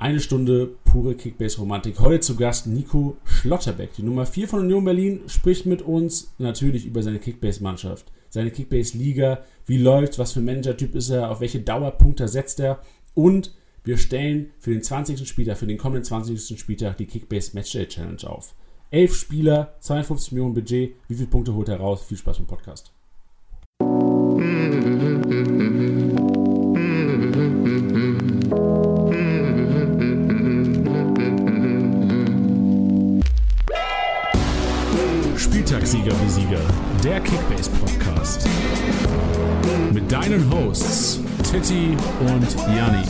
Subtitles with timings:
[0.00, 2.00] Eine Stunde pure Kickbase-Romantik.
[2.00, 3.92] Heute zu Gast Nico Schlotterbeck.
[3.92, 9.44] Die Nummer 4 von Union Berlin spricht mit uns natürlich über seine Kickbase-Mannschaft, seine Kickbase-Liga,
[9.66, 12.80] wie läuft, was für ein Manager-Typ ist er, auf welche Dauerpunkte setzt er
[13.12, 15.28] und wir stellen für den 20.
[15.28, 16.58] Spieltag, für den kommenden 20.
[16.58, 18.54] Spieltag die Kickbase Matchday Challenge auf.
[18.90, 20.94] Elf Spieler, 52 Millionen Budget.
[21.08, 22.04] Wie viele Punkte holt er raus?
[22.04, 22.90] Viel Spaß beim Podcast.
[35.90, 36.60] Spieltagssieger wie Sieger,
[37.02, 38.48] der Kickbase Podcast.
[39.92, 43.04] Mit deinen Hosts Titti und Janni.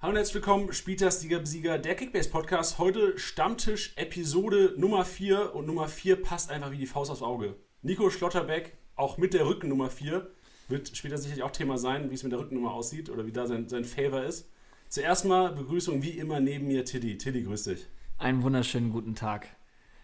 [0.00, 2.78] Hallo und herzlich willkommen, Spieltagssieger Besieger, der Kickbase Podcast.
[2.78, 7.56] Heute Stammtisch Episode Nummer 4 und Nummer 4 passt einfach wie die Faust aufs Auge.
[7.82, 10.30] Nico Schlotterbeck, auch mit der Rückennummer 4,
[10.68, 13.48] wird später sicherlich auch Thema sein, wie es mit der Rückennummer aussieht oder wie da
[13.48, 14.48] sein, sein Favor ist.
[14.88, 17.18] Zuerst mal Begrüßung wie immer neben mir Tiddy.
[17.18, 17.88] Tiddy, grüß dich.
[18.18, 19.46] Einen wunderschönen guten Tag.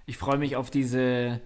[0.06, 1.40] Ich freue mich auf diese,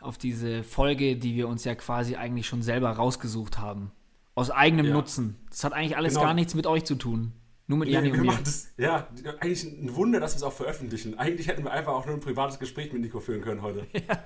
[0.00, 3.92] auf diese Folge, die wir uns ja quasi eigentlich schon selber rausgesucht haben.
[4.34, 4.94] Aus eigenem ja.
[4.94, 5.36] Nutzen.
[5.48, 6.26] Das hat eigentlich alles genau.
[6.26, 7.32] gar nichts mit euch zu tun.
[7.68, 8.36] Nur mit Janni und mir.
[8.42, 9.08] Das, ja,
[9.38, 11.18] eigentlich ein Wunder, dass wir es auch veröffentlichen.
[11.18, 13.86] Eigentlich hätten wir einfach auch nur ein privates Gespräch mit Nico führen können heute.
[14.08, 14.24] Ja.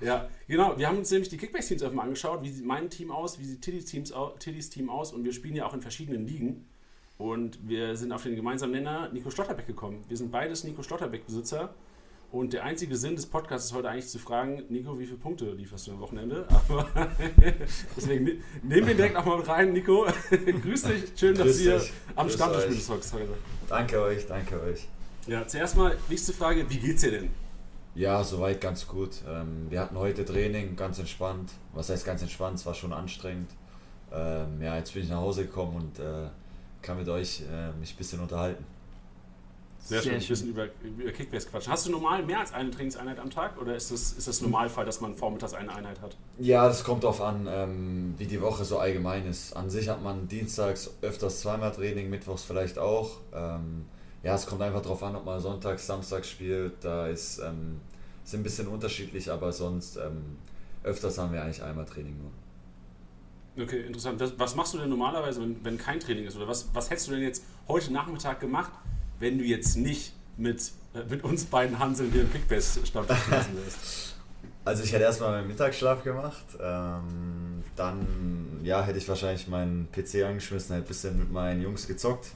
[0.00, 0.78] ja, genau.
[0.78, 2.42] Wir haben uns nämlich die Kickbase-Teams einfach mal angeschaut.
[2.42, 3.38] Wie sieht mein Team aus?
[3.38, 5.12] Wie sieht Tiddys, Team aus?
[5.12, 6.64] Und wir spielen ja auch in verschiedenen Ligen.
[7.18, 10.02] Und wir sind auf den gemeinsamen Nenner Nico Schlotterbeck gekommen.
[10.08, 11.74] Wir sind beides Nico Schlotterbeck-Besitzer.
[12.32, 15.52] Und der einzige Sinn des Podcasts ist heute eigentlich zu fragen, Nico, wie viele Punkte
[15.52, 16.48] lieferst du am Wochenende?
[16.68, 16.88] Aber
[17.96, 20.06] deswegen ne-, nehmen wir direkt auch mal rein, Nico.
[20.62, 21.82] Grüß dich, schön, dass du hier
[22.16, 23.34] am Stammtisch mit uns hockst heute.
[23.68, 24.88] Danke euch, danke euch.
[25.26, 27.30] Ja, zuerst mal, nächste Frage, wie geht's dir denn?
[27.94, 29.10] Ja, soweit ganz gut.
[29.28, 31.52] Ähm, wir hatten heute Training, ganz entspannt.
[31.74, 32.56] Was heißt ganz entspannt?
[32.58, 33.50] Es war schon anstrengend.
[34.10, 36.28] Ähm, ja, jetzt bin ich nach Hause gekommen und äh,
[36.82, 38.64] kann mit euch äh, mich ein bisschen unterhalten.
[39.84, 41.72] Sehr, Sehr schön, ein bisschen über, über Kickbase quatschen.
[41.72, 44.86] Hast du normal mehr als eine Trainingseinheit am Tag oder ist das, ist das Normalfall,
[44.86, 46.16] dass man vormittags eine Einheit hat?
[46.38, 49.56] Ja, das kommt darauf an, ähm, wie die Woche so allgemein ist.
[49.56, 53.18] An sich hat man dienstags öfters zweimal Training, mittwochs vielleicht auch.
[53.34, 53.86] Ähm,
[54.22, 56.74] ja, es kommt einfach darauf an, ob man sonntags, samstags spielt.
[56.84, 57.80] Da ist, ähm,
[58.24, 60.38] ist ein bisschen unterschiedlich, aber sonst ähm,
[60.84, 62.30] öfters haben wir eigentlich einmal Training nur.
[63.58, 64.18] Okay, interessant.
[64.20, 66.36] Was, was machst du denn normalerweise, wenn, wenn kein Training ist?
[66.36, 68.72] Oder was, was hättest du denn jetzt heute Nachmittag gemacht,
[69.18, 74.08] wenn du jetzt nicht mit, äh, mit uns beiden Hanseln hier im Kickbase-Stammtisch gewesen wärst?
[74.64, 76.44] Also ich hätte erstmal meinen Mittagsschlaf gemacht.
[76.60, 81.88] Ähm, dann ja, hätte ich wahrscheinlich meinen PC angeschmissen, hätte ein bisschen mit meinen Jungs
[81.88, 82.28] gezockt.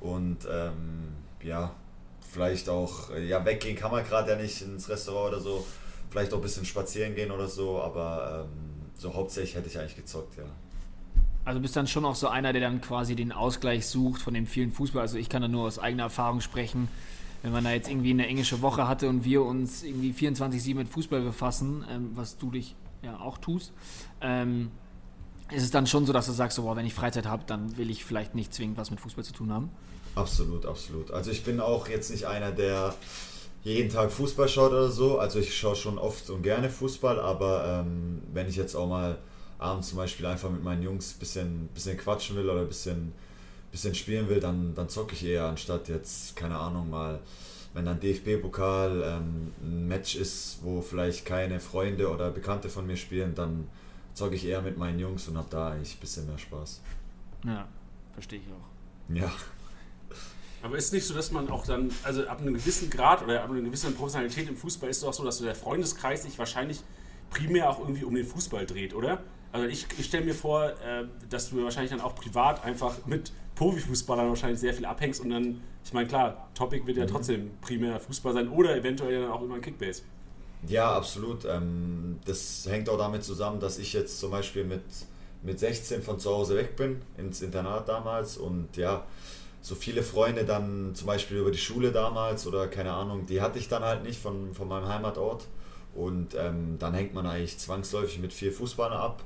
[0.00, 1.74] Und ähm, ja,
[2.20, 5.66] vielleicht auch, ja, weggehen kann man gerade ja nicht ins Restaurant oder so.
[6.10, 9.96] Vielleicht auch ein bisschen spazieren gehen oder so, aber ähm, so hauptsächlich hätte ich eigentlich
[9.96, 10.44] gezockt, ja.
[11.44, 14.46] Also bist dann schon auch so einer, der dann quasi den Ausgleich sucht von dem
[14.46, 15.02] vielen Fußball.
[15.02, 16.88] Also ich kann da nur aus eigener Erfahrung sprechen.
[17.42, 20.88] Wenn man da jetzt irgendwie eine englische Woche hatte und wir uns irgendwie 24-7 mit
[20.88, 23.72] Fußball befassen, ähm, was du dich ja auch tust,
[24.22, 24.70] ähm,
[25.50, 27.76] ist es dann schon so, dass du sagst, so, boah, wenn ich Freizeit habe, dann
[27.76, 29.70] will ich vielleicht nicht zwingend was mit Fußball zu tun haben?
[30.14, 31.10] Absolut, absolut.
[31.10, 32.94] Also ich bin auch jetzt nicht einer, der
[33.64, 35.18] jeden Tag Fußball schaut oder so.
[35.18, 39.18] Also ich schaue schon oft und gerne Fußball, aber ähm, wenn ich jetzt auch mal
[39.58, 43.12] abends zum Beispiel einfach mit meinen Jungs ein bisschen, bisschen quatschen will oder ein bisschen,
[43.72, 47.20] bisschen spielen will, dann, dann zocke ich eher, anstatt jetzt, keine Ahnung, mal,
[47.72, 52.96] wenn dann DFB-Pokal ähm, ein Match ist, wo vielleicht keine Freunde oder Bekannte von mir
[52.96, 53.66] spielen, dann
[54.12, 56.82] zocke ich eher mit meinen Jungs und habe da eigentlich ein bisschen mehr Spaß.
[57.46, 57.66] Ja,
[58.12, 59.14] verstehe ich auch.
[59.14, 59.32] Ja.
[60.64, 63.42] Aber ist es nicht so, dass man auch dann, also ab einem gewissen Grad oder
[63.42, 66.38] ab einer gewissen Professionalität im Fußball ist es auch so, dass so der Freundeskreis sich
[66.38, 66.80] wahrscheinlich
[67.28, 69.22] primär auch irgendwie um den Fußball dreht, oder?
[69.52, 73.30] Also ich, ich stelle mir vor, äh, dass du wahrscheinlich dann auch privat einfach mit
[73.56, 77.08] Profifußballern wahrscheinlich sehr viel abhängst und dann, ich meine klar, Topic wird ja mhm.
[77.08, 80.00] trotzdem primär Fußball sein oder eventuell dann auch immer ein Kickbase.
[80.66, 81.44] Ja, absolut.
[81.44, 84.82] Ähm, das hängt auch damit zusammen, dass ich jetzt zum Beispiel mit,
[85.42, 89.04] mit 16 von zu Hause weg bin, ins Internat damals und ja,
[89.64, 93.58] so viele Freunde dann zum Beispiel über die Schule damals oder keine Ahnung, die hatte
[93.58, 95.48] ich dann halt nicht von, von meinem Heimatort.
[95.94, 99.22] Und ähm, dann hängt man eigentlich zwangsläufig mit vier Fußballern ab.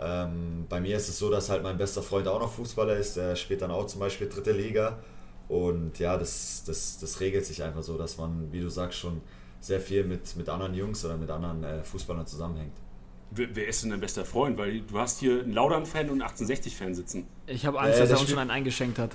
[0.00, 3.16] Ähm, bei mir ist es so, dass halt mein bester Freund auch noch Fußballer ist.
[3.16, 4.98] Der spielt dann auch zum Beispiel dritte Liga.
[5.46, 9.20] Und ja, das, das, das regelt sich einfach so, dass man, wie du sagst, schon
[9.60, 12.74] sehr viel mit, mit anderen Jungs oder mit anderen äh, Fußballern zusammenhängt.
[13.30, 14.58] Wer, wer ist denn dein bester Freund?
[14.58, 17.28] Weil du hast hier einen Laudern-Fan und einen 1860-Fan sitzen.
[17.46, 19.14] Ich habe Angst, äh, dass er uns schon einen eingeschenkt hat.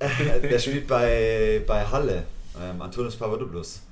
[0.42, 2.24] der spielt bei, bei Halle,
[2.60, 3.82] ähm, Antonis Papadopoulos.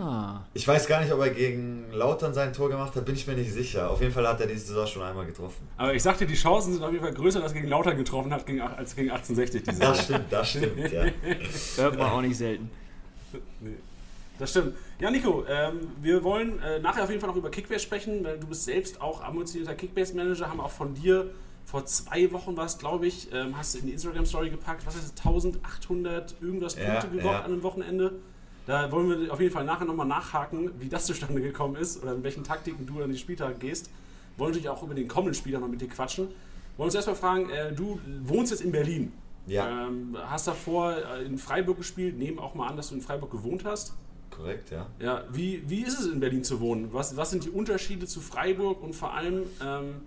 [0.00, 0.42] Ah.
[0.54, 3.34] Ich weiß gar nicht, ob er gegen Lautern sein Tor gemacht hat, bin ich mir
[3.34, 3.90] nicht sicher.
[3.90, 5.66] Auf jeden Fall hat er diese Saison schon einmal getroffen.
[5.76, 8.32] Aber ich sagte, die Chancen sind auf jeden Fall größer, dass er gegen Lautern getroffen
[8.32, 8.46] hat,
[8.76, 11.06] als gegen 1860 diese Das stimmt, das stimmt, ja.
[11.76, 12.70] Hört man auch nicht selten.
[13.60, 13.74] Nee.
[14.38, 14.76] Das stimmt.
[15.00, 18.22] Ja, Nico, ähm, wir wollen äh, nachher auf jeden Fall noch über Kickbase sprechen.
[18.22, 21.30] Weil Du bist selbst auch ambitionierter Kickbase-Manager, haben auch von dir
[21.66, 25.18] vor zwei Wochen was, glaube ich, ähm, hast du in die Instagram-Story gepackt, was heißt
[25.18, 27.40] 1800 irgendwas Punkte ja, gewonnen ja.
[27.40, 28.12] an einem Wochenende.
[28.66, 32.14] Da wollen wir auf jeden Fall nachher nochmal nachhaken, wie das zustande gekommen ist oder
[32.14, 33.90] in welchen Taktiken du an die Spieltag gehst.
[34.36, 36.28] Wollen natürlich auch über den kommenden Spieler noch mit dir quatschen.
[36.76, 39.12] Wollen uns erstmal fragen, äh, du wohnst jetzt in Berlin.
[39.46, 39.86] Ja.
[39.86, 43.30] Ähm, hast davor äh, in Freiburg gespielt, nehmen auch mal an, dass du in Freiburg
[43.30, 43.94] gewohnt hast.
[44.30, 44.86] Korrekt, ja.
[44.98, 46.88] Ja, wie, wie ist es in Berlin zu wohnen?
[46.92, 50.02] Was, was sind die Unterschiede zu Freiburg und vor allem, ähm,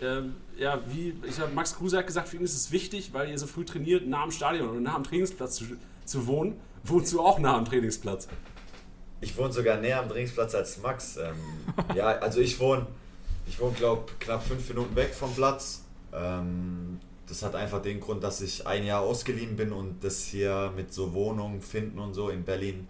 [0.00, 3.30] ähm, ja, wie, ich habe Max Kruse hat gesagt, für ihn ist es wichtig, weil
[3.30, 5.64] ihr so früh trainiert, nah am Stadion oder nah am Trainingsplatz zu,
[6.04, 6.56] zu wohnen.
[6.84, 8.28] Wohnst du auch nah am Trainingsplatz?
[9.20, 11.16] Ich wohne sogar näher am Trainingsplatz als Max.
[11.16, 11.34] Ähm,
[11.94, 12.86] ja, also ich wohne,
[13.46, 15.84] ich wohne, glaube knapp fünf Minuten weg vom Platz.
[16.12, 20.72] Ähm, das hat einfach den Grund, dass ich ein Jahr ausgeliehen bin und das hier
[20.76, 22.86] mit so Wohnungen finden und so in Berlin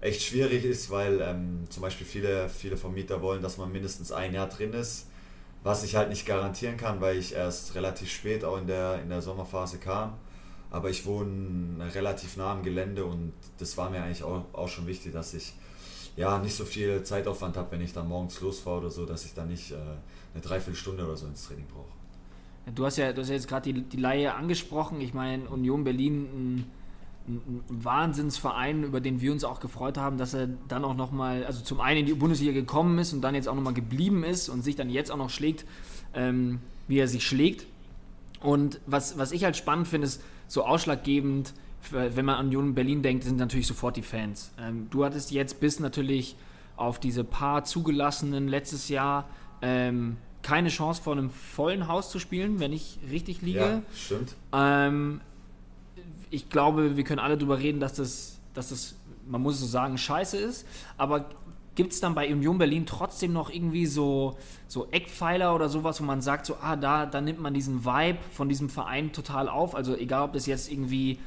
[0.00, 4.34] echt schwierig ist, weil ähm, zum Beispiel viele, viele Vermieter wollen, dass man mindestens ein
[4.34, 5.06] Jahr drin ist,
[5.66, 9.08] was ich halt nicht garantieren kann, weil ich erst relativ spät auch in der, in
[9.08, 10.12] der Sommerphase kam.
[10.70, 14.86] Aber ich wohne relativ nah am Gelände und das war mir eigentlich auch, auch schon
[14.86, 15.54] wichtig, dass ich
[16.16, 19.34] ja nicht so viel Zeitaufwand habe, wenn ich dann morgens losfahre oder so, dass ich
[19.34, 19.74] dann nicht äh,
[20.34, 22.72] eine Dreiviertelstunde oder so ins Training brauche.
[22.72, 25.00] Du hast ja, du hast ja jetzt gerade die, die Laie angesprochen.
[25.00, 26.70] Ich meine, Union Berlin, ein,
[27.28, 31.62] ein, Wahnsinnsverein, über den wir uns auch gefreut haben, dass er dann auch nochmal, also
[31.62, 34.62] zum einen in die Bundesliga gekommen ist und dann jetzt auch nochmal geblieben ist und
[34.62, 35.64] sich dann jetzt auch noch schlägt,
[36.14, 37.66] ähm, wie er sich schlägt.
[38.40, 41.54] Und was, was ich halt spannend finde, ist so ausschlaggebend,
[41.90, 44.50] wenn man an Union Berlin denkt, sind natürlich sofort die Fans.
[44.60, 46.36] Ähm, du hattest jetzt bis natürlich
[46.76, 49.28] auf diese paar zugelassenen letztes Jahr
[49.62, 53.58] ähm, keine Chance vor einem vollen Haus zu spielen, wenn ich richtig liege.
[53.58, 54.36] Ja, stimmt.
[54.52, 55.20] Ähm,
[56.30, 58.94] ich glaube, wir können alle darüber reden, dass das, dass das,
[59.26, 60.66] man muss es so sagen, scheiße ist.
[60.96, 61.26] Aber
[61.74, 64.36] gibt es dann bei Union Berlin trotzdem noch irgendwie so,
[64.66, 68.18] so Eckpfeiler oder sowas, wo man sagt, so, ah, da, da nimmt man diesen Vibe
[68.32, 69.74] von diesem Verein total auf?
[69.74, 71.18] Also egal, ob das jetzt irgendwie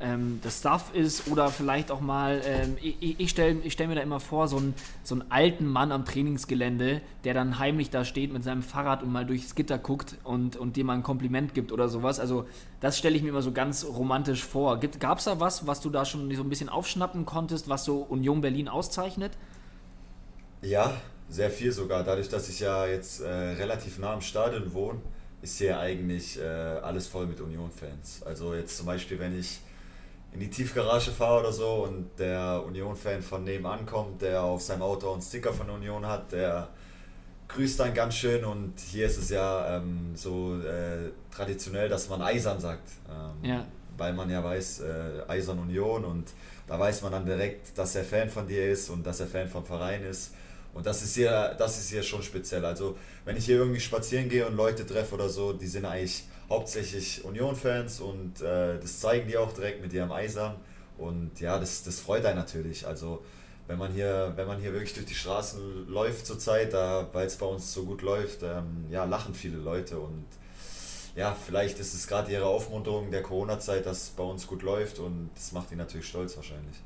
[0.00, 3.94] ähm, das Stuff ist oder vielleicht auch mal, ähm, ich, ich stelle ich stell mir
[3.94, 8.04] da immer vor, so einen, so einen alten Mann am Trainingsgelände, der dann heimlich da
[8.04, 11.54] steht mit seinem Fahrrad und mal durchs Gitter guckt und, und dir mal ein Kompliment
[11.54, 12.18] gibt oder sowas.
[12.18, 12.46] Also
[12.80, 14.80] das stelle ich mir immer so ganz romantisch vor.
[14.80, 17.98] Gab es da was, was du da schon so ein bisschen aufschnappen konntest, was so
[17.98, 19.32] Union Berlin auszeichnet?
[20.60, 20.92] Ja,
[21.28, 22.02] sehr viel sogar.
[22.04, 25.00] Dadurch, dass ich ja jetzt äh, relativ nah am Stadion wohne,
[25.40, 28.22] ist hier eigentlich äh, alles voll mit Union-Fans.
[28.24, 29.60] Also jetzt zum Beispiel, wenn ich
[30.34, 34.82] in die Tiefgarage fahre oder so und der Union-Fan von nebenan kommt, der auf seinem
[34.82, 36.68] Auto einen Sticker von Union hat, der
[37.46, 42.20] grüßt dann ganz schön und hier ist es ja ähm, so äh, traditionell, dass man
[42.20, 42.88] Eisern sagt.
[43.08, 43.64] Ähm, ja.
[43.96, 46.32] Weil man ja weiß, äh, Eisern Union und
[46.66, 49.48] da weiß man dann direkt, dass er Fan von dir ist und dass er Fan
[49.48, 50.32] vom Verein ist.
[50.72, 52.64] Und das ist hier, das ist hier schon speziell.
[52.64, 56.24] Also wenn ich hier irgendwie spazieren gehe und Leute treffe oder so, die sind eigentlich
[56.48, 60.56] hauptsächlich Union-Fans und äh, das zeigen die auch direkt mit ihrem Eisern.
[60.98, 62.86] Und ja, das, das freut einen natürlich.
[62.86, 63.24] Also
[63.66, 67.36] wenn man hier, wenn man hier wirklich durch die Straßen läuft zurzeit, da, weil es
[67.36, 70.24] bei uns so gut läuft, ähm, ja, lachen viele Leute und
[71.16, 74.98] ja, vielleicht ist es gerade ihre Aufmunterung der Corona-Zeit, dass es bei uns gut läuft
[74.98, 76.76] und das macht die natürlich stolz wahrscheinlich.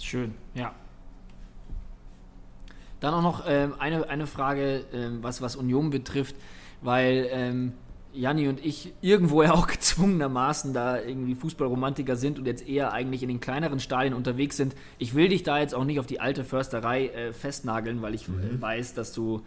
[0.00, 0.74] Schön, ja.
[2.98, 6.36] Dann auch noch ähm, eine, eine Frage, ähm, was, was Union betrifft,
[6.82, 7.72] weil ähm,
[8.12, 13.22] Janni und ich irgendwo ja auch gezwungenermaßen da irgendwie Fußballromantiker sind und jetzt eher eigentlich
[13.22, 14.74] in den kleineren Stadien unterwegs sind.
[14.98, 18.28] Ich will dich da jetzt auch nicht auf die alte Försterei äh, festnageln, weil ich
[18.28, 18.60] mhm.
[18.60, 19.42] weiß, dass du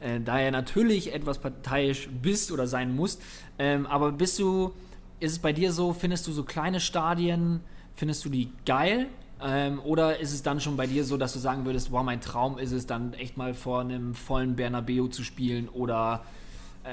[0.00, 3.22] äh, da ja natürlich etwas parteiisch bist oder sein musst.
[3.58, 4.72] Ähm, aber bist du,
[5.20, 7.60] ist es bei dir so, findest du so kleine Stadien,
[7.94, 9.06] findest du die geil?
[9.40, 12.20] Ähm, oder ist es dann schon bei dir so, dass du sagen würdest, wow, mein
[12.20, 16.24] Traum ist es dann echt mal vor einem vollen Bernabeu zu spielen oder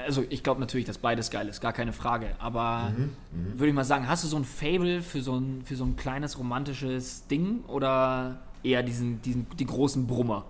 [0.04, 2.28] also ich glaube natürlich, dass beides geil ist, gar keine Frage.
[2.38, 5.62] Aber mhm, mhm, würde ich mal sagen, hast du so ein Fable für so ein,
[5.64, 10.44] für so ein kleines romantisches Ding oder eher diesen, diesen, die großen Brummer?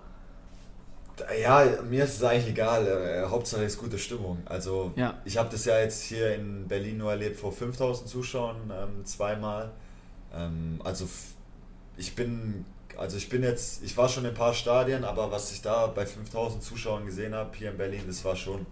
[1.41, 2.87] Ja, mir ist es eigentlich egal.
[2.87, 4.39] Äh, Hauptsache ist gute Stimmung.
[4.45, 5.15] Also ja.
[5.25, 9.71] ich habe das ja jetzt hier in Berlin nur erlebt vor 5000 Zuschauern ähm, zweimal.
[10.35, 11.09] Ähm, also
[11.97, 12.67] ich bin,
[12.99, 15.87] also ich bin jetzt, ich war schon in ein paar Stadien, aber was ich da
[15.87, 18.67] bei 5000 Zuschauern gesehen habe hier in Berlin, das war schon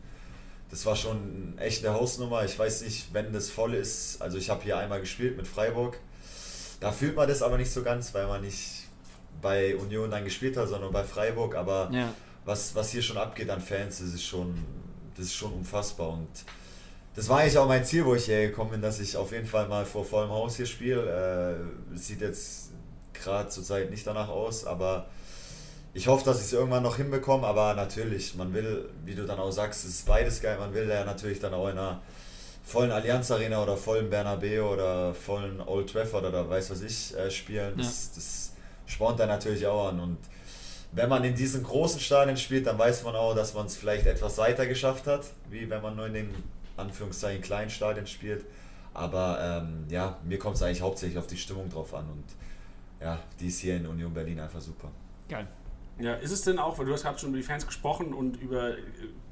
[0.71, 2.45] das war schon echt eine Hausnummer.
[2.45, 4.21] Ich weiß nicht, wenn das voll ist.
[4.21, 5.99] Also ich habe hier einmal gespielt mit Freiburg.
[6.81, 8.89] Da fühlt man das aber nicht so ganz, weil man nicht
[9.41, 11.55] bei Union dann gespielt hat, sondern bei Freiburg.
[11.55, 12.13] Aber ja.
[12.45, 14.55] was, was hier schon abgeht an Fans, das ist schon,
[15.17, 16.11] das ist schon unfassbar.
[16.11, 16.29] Und
[17.15, 19.47] das war eigentlich auch mein Ziel, wo ich hierher gekommen bin, dass ich auf jeden
[19.47, 21.59] Fall mal vor vollem Haus hier spiele.
[21.95, 22.73] Äh, sieht jetzt
[23.13, 25.07] gerade zurzeit nicht danach aus, aber
[25.95, 27.47] ich hoffe, dass ich es irgendwann noch hinbekomme.
[27.47, 30.59] Aber natürlich, man will, wie du dann auch sagst, es ist beides geil.
[30.59, 32.01] Man will ja natürlich dann auch in einer
[32.65, 37.31] vollen Allianz Arena oder vollen Bernabeu oder vollen Old Trafford oder weiß was ich äh,
[37.31, 37.75] spielen.
[37.77, 38.13] Das, ja.
[38.17, 38.53] das
[38.87, 40.01] spornt dann natürlich auch an.
[40.01, 40.19] Und
[40.93, 44.07] wenn man in diesen großen Stadien spielt, dann weiß man auch, dass man es vielleicht
[44.07, 46.35] etwas weiter geschafft hat, wie wenn man nur in den
[46.77, 48.45] Anführungszeichen kleinen Stadien spielt.
[48.95, 52.25] Aber ähm, ja, mir kommt es eigentlich hauptsächlich auf die Stimmung drauf an und
[53.01, 54.89] ja, die ist hier in Union Berlin einfach super.
[55.29, 55.49] Geil.
[55.99, 58.41] Ja, ist es denn auch, weil du hast gerade schon über die Fans gesprochen und
[58.41, 58.83] über äh,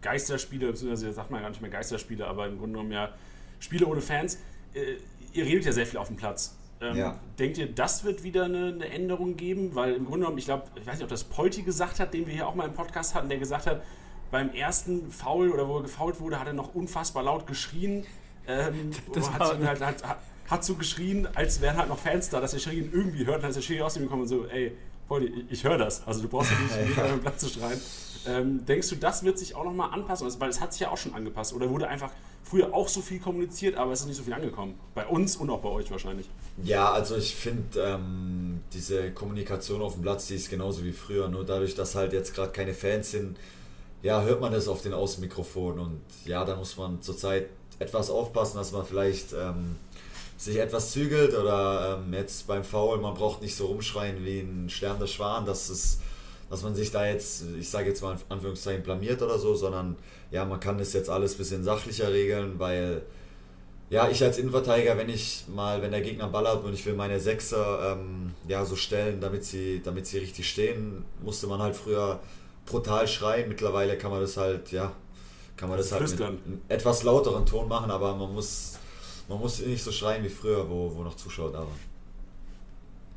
[0.01, 3.13] Geisterspiele, beziehungsweise sagt man ja gar nicht mehr Geisterspiele, aber im Grunde genommen ja
[3.59, 4.39] Spiele ohne Fans.
[4.75, 4.97] Äh,
[5.33, 6.57] ihr redet ja sehr viel auf dem Platz.
[6.81, 7.21] Ähm, ja.
[7.39, 9.75] Denkt ihr, das wird wieder eine, eine, Änderung geben?
[9.75, 12.27] Weil im Grunde genommen, ich glaube, ich weiß nicht, ob das Polti gesagt hat, den
[12.27, 13.83] wir hier auch mal im Podcast hatten, der gesagt hat,
[14.31, 18.05] beim ersten Foul oder wo er gefault wurde, hat er noch unfassbar laut geschrien.
[18.47, 18.91] Ähm,
[19.39, 22.79] hat, halt, hat, hat, so geschrien, als wären halt noch Fans da, dass der Schiri
[22.79, 23.43] ihn irgendwie hört.
[23.43, 24.77] Dann ist der Schiri aus ihm gekommen und so, ey,
[25.09, 26.07] Polti, ich, höre das.
[26.07, 27.81] Also du brauchst ja nicht, auf den Platz zu schreien.
[28.27, 30.29] Ähm, denkst du, das wird sich auch nochmal anpassen?
[30.39, 31.53] Weil es hat sich ja auch schon angepasst.
[31.53, 32.11] Oder wurde einfach
[32.45, 34.79] früher auch so viel kommuniziert, aber es ist nicht so viel angekommen.
[34.95, 36.29] Bei uns und auch bei euch wahrscheinlich.
[36.63, 41.29] Ja, also ich finde, ähm, diese Kommunikation auf dem Platz, die ist genauso wie früher.
[41.29, 43.39] Nur dadurch, dass halt jetzt gerade keine Fans sind,
[44.03, 45.79] ja, hört man das auf den Außenmikrofon.
[45.79, 47.47] Und ja, da muss man zurzeit
[47.79, 49.77] etwas aufpassen, dass man vielleicht ähm,
[50.43, 54.69] sich etwas zügelt oder ähm, jetzt beim Foul, man braucht nicht so rumschreien wie ein
[54.69, 55.99] sterbender Schwan, dass es
[56.51, 59.97] dass man sich da jetzt, ich sage jetzt mal in Anführungszeichen, blamiert oder so, sondern
[60.31, 63.01] ja, man kann das jetzt alles ein bisschen sachlicher regeln, weil
[63.89, 66.93] ja, ich als Innenverteidiger, wenn ich mal, wenn der Gegner Ball hat und ich will
[66.93, 71.75] meine Sechser ähm, ja, so stellen, damit sie, damit sie richtig stehen, musste man halt
[71.75, 72.21] früher
[72.67, 73.49] brutal schreien.
[73.49, 74.93] Mittlerweile kann man das halt, ja,
[75.57, 78.79] kann man das, das halt mit einem etwas lauteren Ton machen, aber man muss,
[79.33, 81.93] man muss nicht so schreien wie früher, wo, wo noch Zuschauer da waren.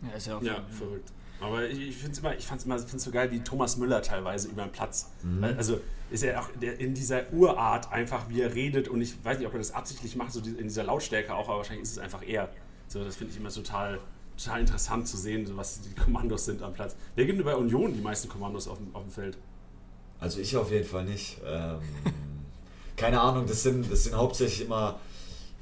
[0.02, 1.12] Ja, ist ja auch ja, verrückt.
[1.42, 4.02] Aber ich, ich finde es immer, ich fand's immer find's so geil, wie Thomas Müller
[4.02, 5.12] teilweise über den Platz.
[5.24, 5.44] Mhm.
[5.44, 5.80] Also
[6.10, 9.54] ist er auch in dieser Urart einfach, wie er redet und ich weiß nicht, ob
[9.54, 12.50] er das absichtlich macht, so in dieser Lautstärke auch, aber wahrscheinlich ist es einfach er.
[12.88, 14.00] So, das finde ich immer total,
[14.38, 16.96] total interessant zu sehen, so was die Kommandos sind am Platz.
[17.16, 19.38] Wer gibt denn bei Union die meisten Kommandos auf dem, auf dem Feld?
[20.20, 21.42] Also ich auf jeden Fall nicht.
[21.46, 21.80] Ähm,
[22.96, 25.00] keine Ahnung, das sind, das sind hauptsächlich immer,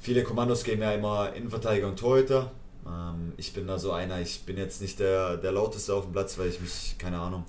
[0.04, 2.52] viele Kommandos gehen ja immer Innenverteidiger und Torhüter.
[2.86, 6.12] Ähm, ich bin da so einer, ich bin jetzt nicht der, der lauteste auf dem
[6.12, 7.46] Platz, weil ich mich, keine Ahnung,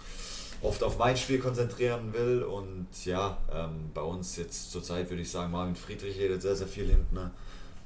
[0.62, 2.44] oft auf mein Spiel konzentrieren will.
[2.44, 6.68] Und ja, ähm, bei uns jetzt zurzeit würde ich sagen, Marvin Friedrich redet sehr, sehr
[6.68, 7.14] viel hinten.
[7.14, 7.32] Ne?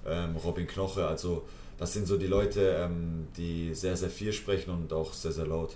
[0.05, 1.45] Ähm, Robin Knoche, also
[1.79, 5.47] das sind so die Leute, ähm, die sehr, sehr viel sprechen und auch sehr, sehr
[5.47, 5.75] laut.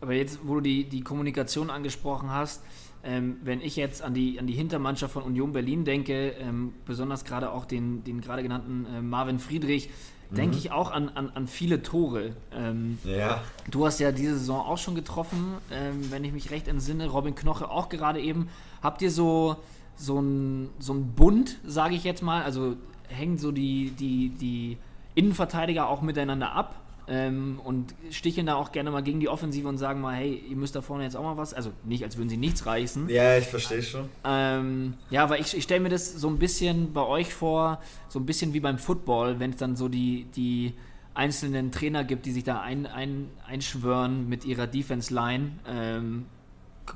[0.00, 2.62] Aber jetzt, wo du die, die Kommunikation angesprochen hast,
[3.02, 7.24] ähm, wenn ich jetzt an die, an die Hintermannschaft von Union Berlin denke, ähm, besonders
[7.24, 9.88] gerade auch den, den gerade genannten äh, Marvin Friedrich,
[10.30, 10.58] denke mhm.
[10.58, 12.34] ich auch an, an, an viele Tore.
[12.52, 13.42] Ähm, ja.
[13.70, 17.08] Du hast ja diese Saison auch schon getroffen, ähm, wenn ich mich recht entsinne.
[17.08, 18.48] Robin Knoche auch gerade eben.
[18.82, 19.56] Habt ihr so,
[19.96, 22.42] so ein, so ein Bund, sage ich jetzt mal?
[22.42, 22.76] Also
[23.08, 24.78] hängen so die, die, die
[25.14, 26.76] Innenverteidiger auch miteinander ab?
[27.10, 30.56] Ähm, und sticheln da auch gerne mal gegen die Offensive und sagen mal, hey, ihr
[30.56, 31.52] müsst da vorne jetzt auch mal was.
[31.52, 33.08] Also nicht, als würden sie nichts reißen.
[33.08, 34.08] Ja, ich verstehe schon.
[34.24, 38.20] Ähm, ja, weil ich, ich stelle mir das so ein bisschen bei euch vor, so
[38.20, 40.72] ein bisschen wie beim Football, wenn es dann so die, die
[41.12, 45.50] einzelnen Trainer gibt, die sich da ein, ein, einschwören mit ihrer Defense-Line.
[45.66, 46.26] Ähm,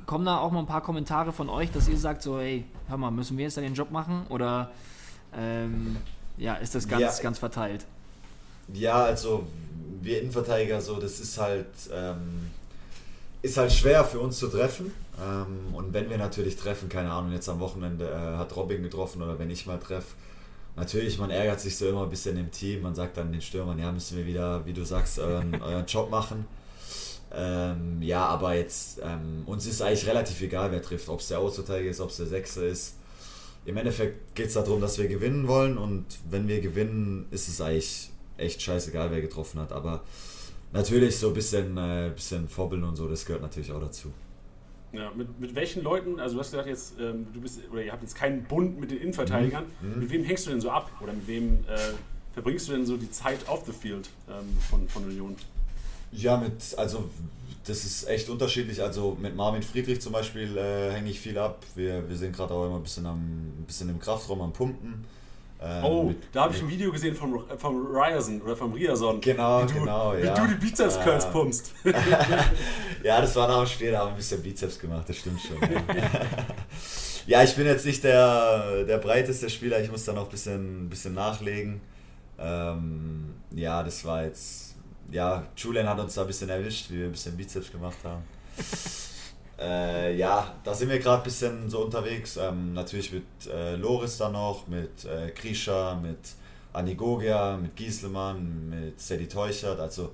[0.05, 2.95] kommen da auch mal ein paar Kommentare von euch, dass ihr sagt so, hey, hör
[2.95, 4.25] mal, müssen wir jetzt da den Job machen?
[4.29, 4.71] Oder
[5.37, 5.97] ähm,
[6.37, 7.85] ja, ist das ganz, ja, ganz verteilt?
[8.73, 9.45] Ja, also
[10.05, 12.51] wir Innenverteidiger so, das ist halt, ähm,
[13.41, 14.91] ist halt schwer für uns zu treffen.
[15.21, 19.21] Ähm, und wenn wir natürlich treffen, keine Ahnung, jetzt am Wochenende äh, hat Robin getroffen
[19.21, 20.15] oder wenn ich mal treffe,
[20.75, 22.81] natürlich, man ärgert sich so immer ein bisschen im Team.
[22.81, 26.09] Man sagt dann den Stürmern, ja, müssen wir wieder, wie du sagst, euren, euren Job
[26.09, 26.45] machen.
[27.33, 31.39] Ähm, ja, aber jetzt, ähm, uns ist eigentlich relativ egal, wer trifft, ob es der
[31.39, 32.95] Außenverteidiger ist, ob es der Sechser ist.
[33.65, 37.59] Im Endeffekt geht es darum, dass wir gewinnen wollen und wenn wir gewinnen, ist es
[37.59, 39.71] eigentlich echt scheißegal, wer getroffen hat.
[39.71, 40.03] Aber
[40.73, 44.11] natürlich so ein bisschen, äh, bisschen Vorbild und so, das gehört natürlich auch dazu.
[44.93, 47.91] Ja, mit, mit welchen Leuten, also du hast gesagt jetzt, ähm, du bist, oder ihr
[47.91, 49.99] habt jetzt keinen Bund mit den Innenverteidigern, mhm.
[49.99, 50.89] mit wem hängst du denn so ab?
[51.01, 51.77] Oder mit wem äh,
[52.33, 55.35] verbringst du denn so die Zeit auf the field ähm, von, von Union?
[56.11, 57.09] Ja, mit, also
[57.65, 58.81] das ist echt unterschiedlich.
[58.81, 61.63] Also mit Marvin Friedrich zum Beispiel äh, hänge ich viel ab.
[61.75, 65.05] Wir, wir sind gerade auch immer ein bisschen, am, ein bisschen im Kraftraum am Pumpen.
[65.67, 69.19] Ähm, oh, da habe ich ein Video gesehen vom, vom Ryerson oder vom Riason.
[69.19, 70.13] Genau, wie du, genau.
[70.15, 70.33] Wie ja.
[70.35, 71.73] du die Bizeps-Curls äh, pumpst.
[73.03, 75.59] ja, das war Spiel, da haben wir ein bisschen Bizeps gemacht, das stimmt schon.
[75.61, 75.81] Ja.
[77.39, 80.85] ja, ich bin jetzt nicht der, der breiteste Spieler, ich muss da noch ein bisschen,
[80.85, 81.81] ein bisschen nachlegen.
[82.37, 84.75] Ähm, ja, das war jetzt.
[85.11, 88.23] Ja, Julian hat uns da ein bisschen erwischt, wie wir ein bisschen Bizeps gemacht haben.
[89.59, 92.37] Äh, ja, da sind wir gerade ein bisschen so unterwegs.
[92.37, 96.19] Ähm, natürlich mit äh, Loris dann noch, mit äh, Grisha, mit
[96.73, 99.79] Anigogia, mit Gieselmann, mit Sedi Teuchert.
[99.79, 100.11] Also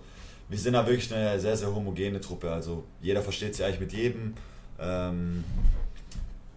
[0.48, 2.51] wir sind da wirklich eine sehr, sehr homogene Truppe.
[2.51, 4.36] Also jeder versteht sich eigentlich mit jedem.
[4.79, 5.43] Ähm,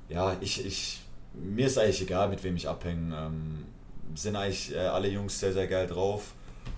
[0.08, 1.00] ja, ich, ich,
[1.32, 3.16] mir ist eigentlich egal, mit wem ich abhänge.
[3.16, 3.64] Ähm,
[4.14, 6.34] sind eigentlich äh, alle Jungs sehr, sehr geil drauf.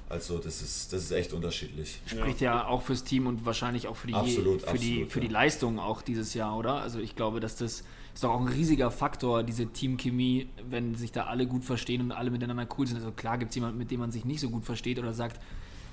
[0.09, 2.01] Also das ist, das ist echt unterschiedlich.
[2.07, 2.55] Spricht ja.
[2.55, 5.27] ja auch fürs Team und wahrscheinlich auch für die, absolut, für, absolut, die, für ja.
[5.27, 6.75] die Leistung auch dieses Jahr, oder?
[6.75, 7.83] Also ich glaube, dass das
[8.17, 12.13] ist doch auch ein riesiger Faktor, diese Teamchemie, wenn sich da alle gut verstehen und
[12.13, 12.97] alle miteinander cool sind.
[12.97, 15.39] Also klar gibt es jemanden, mit dem man sich nicht so gut versteht oder sagt,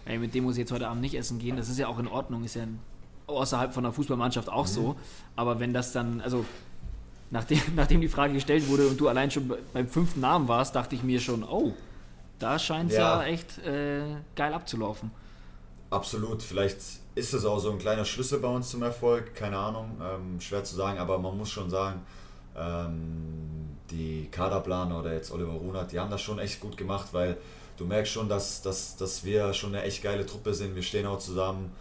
[0.06, 1.58] ey, mit dem muss ich jetzt heute Abend nicht essen gehen.
[1.58, 2.66] Das ist ja auch in Ordnung, ist ja
[3.28, 4.72] außerhalb von der Fußballmannschaft auch mhm.
[4.72, 4.96] so.
[5.36, 6.46] Aber wenn das dann, also
[7.30, 10.96] nachdem, nachdem die Frage gestellt wurde und du allein schon beim fünften Namen warst, dachte
[10.96, 11.74] ich mir schon, oh,
[12.40, 13.22] da scheint es ja.
[13.22, 13.28] ja.
[13.28, 14.04] echt äh,
[14.36, 15.12] geil abzulaufen.
[15.90, 16.42] Absolut.
[16.42, 16.78] Vielleicht
[17.16, 19.36] ist es auch so ein kleiner Schlüssel bei uns zum Erfolg.
[19.36, 20.02] Keine Ahnung.
[20.02, 22.02] Ähm, schwer zu sagen, aber man muss schon sagen,
[22.58, 27.38] ähm, die Kaderplaner oder jetzt Oliver Runert, die haben das schon echt gut gemacht, weil
[27.78, 30.76] du merkst schon, dass, dass, dass wir schon eine echt geile Truppe sind.
[30.76, 31.72] Wir stehen auch zusammen.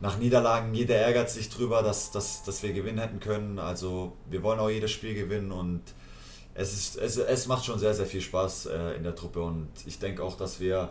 [0.00, 3.58] Nach Niederlagen, jeder ärgert sich drüber, dass, dass, dass wir gewinnen hätten können.
[3.58, 5.82] Also wir wollen auch jedes Spiel gewinnen und
[6.54, 9.68] es, ist, es, es macht schon sehr, sehr viel Spaß äh, in der Truppe und
[9.86, 10.90] ich denke auch, dass wir,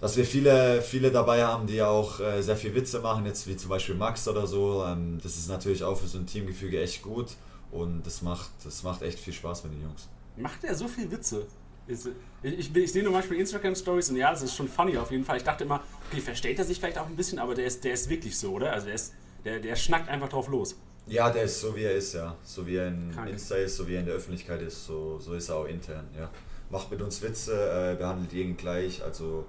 [0.00, 3.56] dass wir viele, viele dabei haben, die auch äh, sehr viel Witze machen, jetzt wie
[3.56, 4.84] zum Beispiel Max oder so.
[4.84, 7.32] Ähm, das ist natürlich auch für so ein Teamgefüge echt gut
[7.70, 10.08] und das macht, das macht echt viel Spaß mit den Jungs.
[10.36, 11.46] Macht er so viel Witze?
[11.88, 11.98] Ich,
[12.42, 15.38] ich, ich, sehe nur manchmal Instagram-Stories und ja, das ist schon funny auf jeden Fall.
[15.38, 17.92] Ich dachte immer, okay, versteht er sich vielleicht auch ein bisschen, aber der ist, der
[17.92, 18.72] ist wirklich so, oder?
[18.72, 19.12] Also der, ist,
[19.44, 20.76] der, der schnackt einfach drauf los.
[21.06, 22.36] Ja, der ist so wie er ist, ja.
[22.42, 23.30] So wie er in Krank.
[23.30, 26.08] Insta ist, so wie er in der Öffentlichkeit ist, so, so ist er auch intern,
[26.16, 26.30] ja.
[26.70, 29.44] Macht mit uns Witze, äh, behandelt jeden gleich, also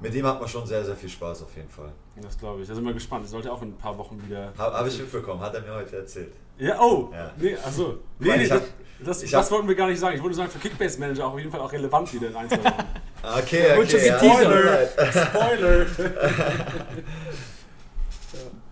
[0.00, 1.92] mit dem hat man schon sehr, sehr viel Spaß auf jeden Fall.
[2.20, 2.68] Das glaube ich.
[2.68, 3.24] Da sind wir gespannt.
[3.24, 4.52] Ich sollte auch in ein paar Wochen wieder.
[4.58, 6.34] Habe hab ich mitbekommen, hat er mir heute erzählt.
[6.58, 7.10] Ja, oh!
[7.12, 7.32] Ja.
[7.36, 7.98] Nee, achso.
[8.18, 8.62] Nee, nee, das,
[9.04, 10.16] das, das hab, wollten wir gar nicht sagen.
[10.16, 12.64] Ich wollte sagen, für Kickbase Manager auf jeden Fall auch relevant wieder in ein, zwei
[12.64, 12.84] Wochen.
[13.38, 14.06] okay, okay.
[14.06, 14.88] Ja, Spoiler!
[15.10, 15.86] Spoiler!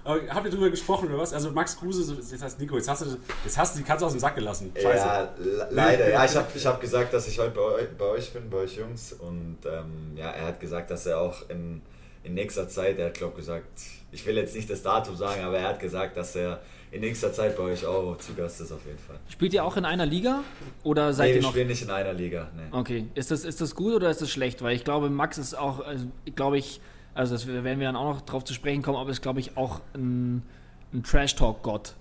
[0.04, 1.32] Aber habt ihr drüber gesprochen oder was?
[1.32, 4.12] Also Max Kruse, jetzt heißt Nico, jetzt hast, du, jetzt hast du die Katze aus
[4.12, 4.72] dem Sack gelassen.
[4.74, 5.06] Scheiße.
[5.06, 5.34] Ja,
[5.70, 6.10] leider.
[6.10, 8.58] Ja, ich habe ich hab gesagt, dass ich heute bei euch, bei euch bin, bei
[8.58, 9.12] euch Jungs.
[9.12, 11.82] Und ähm, ja, er hat gesagt, dass er auch in,
[12.24, 13.66] in nächster Zeit, er hat glaube gesagt,
[14.10, 16.60] ich will jetzt nicht das Datum sagen, aber er hat gesagt, dass er
[16.90, 19.16] in nächster Zeit bei euch auch zu Gast ist auf jeden Fall.
[19.28, 20.42] Spielt ihr auch in einer Liga
[20.82, 21.48] oder seid nee, ihr noch?
[21.48, 22.50] wir spielen nicht in einer Liga.
[22.54, 22.62] Nee.
[22.70, 24.60] Okay, ist das, ist das gut oder ist das schlecht?
[24.62, 26.82] Weil ich glaube, Max ist auch, also, glaube ich,
[27.14, 29.56] also das werden wir dann auch noch drauf zu sprechen kommen, aber ist, glaube ich,
[29.56, 30.42] auch ein,
[30.92, 31.94] ein Trash-Talk-Gott.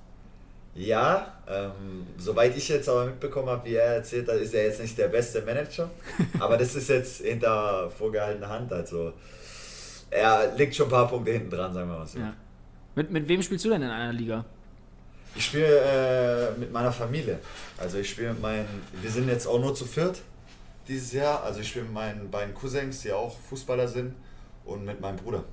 [0.73, 4.81] Ja, ähm, soweit ich jetzt aber mitbekommen habe, wie er erzählt hat, ist er jetzt
[4.81, 5.89] nicht der beste Manager.
[6.39, 8.71] aber das ist jetzt hinter vorgehaltener Hand.
[8.71, 9.11] Also
[10.09, 12.19] er liegt schon ein paar Punkte hinten dran, sagen wir mal so.
[12.19, 12.33] Ja.
[12.95, 14.45] Mit, mit wem spielst du denn in einer Liga?
[15.35, 15.79] Ich spiele
[16.55, 17.39] äh, mit meiner Familie.
[17.77, 18.67] Also ich spiele mit meinen,
[19.01, 20.21] wir sind jetzt auch nur zu viert
[20.87, 21.43] dieses Jahr.
[21.43, 24.13] Also ich spiele mit meinen beiden Cousins, die auch Fußballer sind
[24.65, 25.43] und mit meinem Bruder.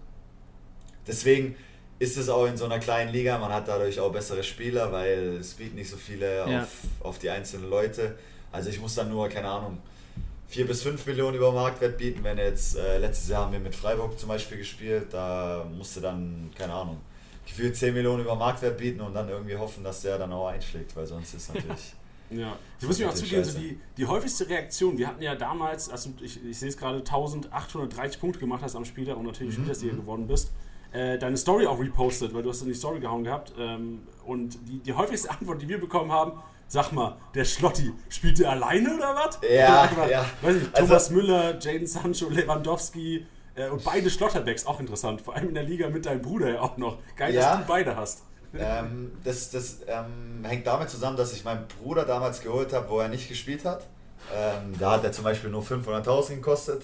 [1.06, 1.56] Deswegen
[1.98, 5.38] ist es auch in so einer kleinen Liga, man hat dadurch auch bessere Spieler, weil
[5.40, 6.62] es bieten nicht so viele ja.
[6.62, 6.68] auf,
[7.00, 8.16] auf die einzelnen Leute.
[8.52, 9.78] Also ich muss dann nur, keine Ahnung,
[10.48, 12.22] 4 bis 5 Millionen über Marktwert bieten.
[12.22, 16.50] Wenn jetzt, äh, letztes Jahr haben wir mit Freiburg zum Beispiel gespielt, da musste dann,
[16.56, 17.00] keine Ahnung,
[17.46, 20.94] gefühlt 10 Millionen über Marktwert bieten und dann irgendwie hoffen, dass der dann auch einschlägt,
[20.96, 21.94] weil sonst ist natürlich.
[22.30, 25.88] Ja, ich muss mir auch zugeben, so die, die häufigste Reaktion, wir hatten ja damals,
[25.88, 29.62] also ich, ich sehe es gerade, 1830 Punkte gemacht hast am Spieler und natürlich mhm.
[29.62, 30.00] Spielersieger mhm.
[30.00, 30.52] geworden bist,
[30.92, 33.52] äh, deine Story auch repostet, weil du hast in die Story gehauen gehabt.
[33.58, 36.32] Ähm, und die, die häufigste Antwort, die wir bekommen haben,
[36.66, 39.38] sag mal, der Schlotti, spielt der alleine oder was?
[39.42, 40.26] Ja, ja.
[40.42, 45.34] Weiß nicht, also, Thomas Müller, Jaden Sancho, Lewandowski äh, und beide Schlotterbacks, auch interessant, vor
[45.34, 46.98] allem in der Liga mit deinem Bruder ja auch noch.
[47.16, 47.56] Geil, ja.
[47.56, 48.22] dass du beide hast.
[48.56, 53.00] Ähm, das das ähm, hängt damit zusammen, dass ich meinen Bruder damals geholt habe, wo
[53.00, 53.86] er nicht gespielt hat.
[54.34, 56.82] Ähm, da hat er zum Beispiel nur 500.000 gekostet.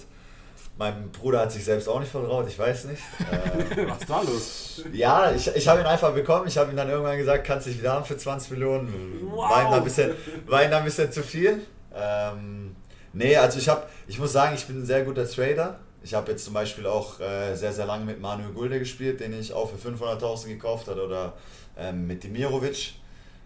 [0.77, 3.01] Mein Bruder hat sich selbst auch nicht vertraut, ich weiß nicht.
[3.31, 4.83] Ähm, Was ist da los?
[4.91, 6.47] Ja, ich, ich habe ihn einfach bekommen.
[6.47, 9.29] Ich habe ihm dann irgendwann gesagt, kannst du dich wieder haben für 20 Millionen.
[9.31, 9.49] Wow.
[9.49, 10.11] War ihm da ein bisschen,
[10.47, 11.65] war ihm ein bisschen zu viel.
[11.95, 12.75] Ähm,
[13.13, 15.79] nee, also ich, hab, ich muss sagen, ich bin ein sehr guter Trader.
[16.05, 19.33] Ich habe jetzt zum Beispiel auch äh, sehr, sehr lange mit Manuel Gulde gespielt, den
[19.39, 21.33] ich auch für 500.000 gekauft habe, oder
[21.75, 22.93] ähm, mit Dimirovic,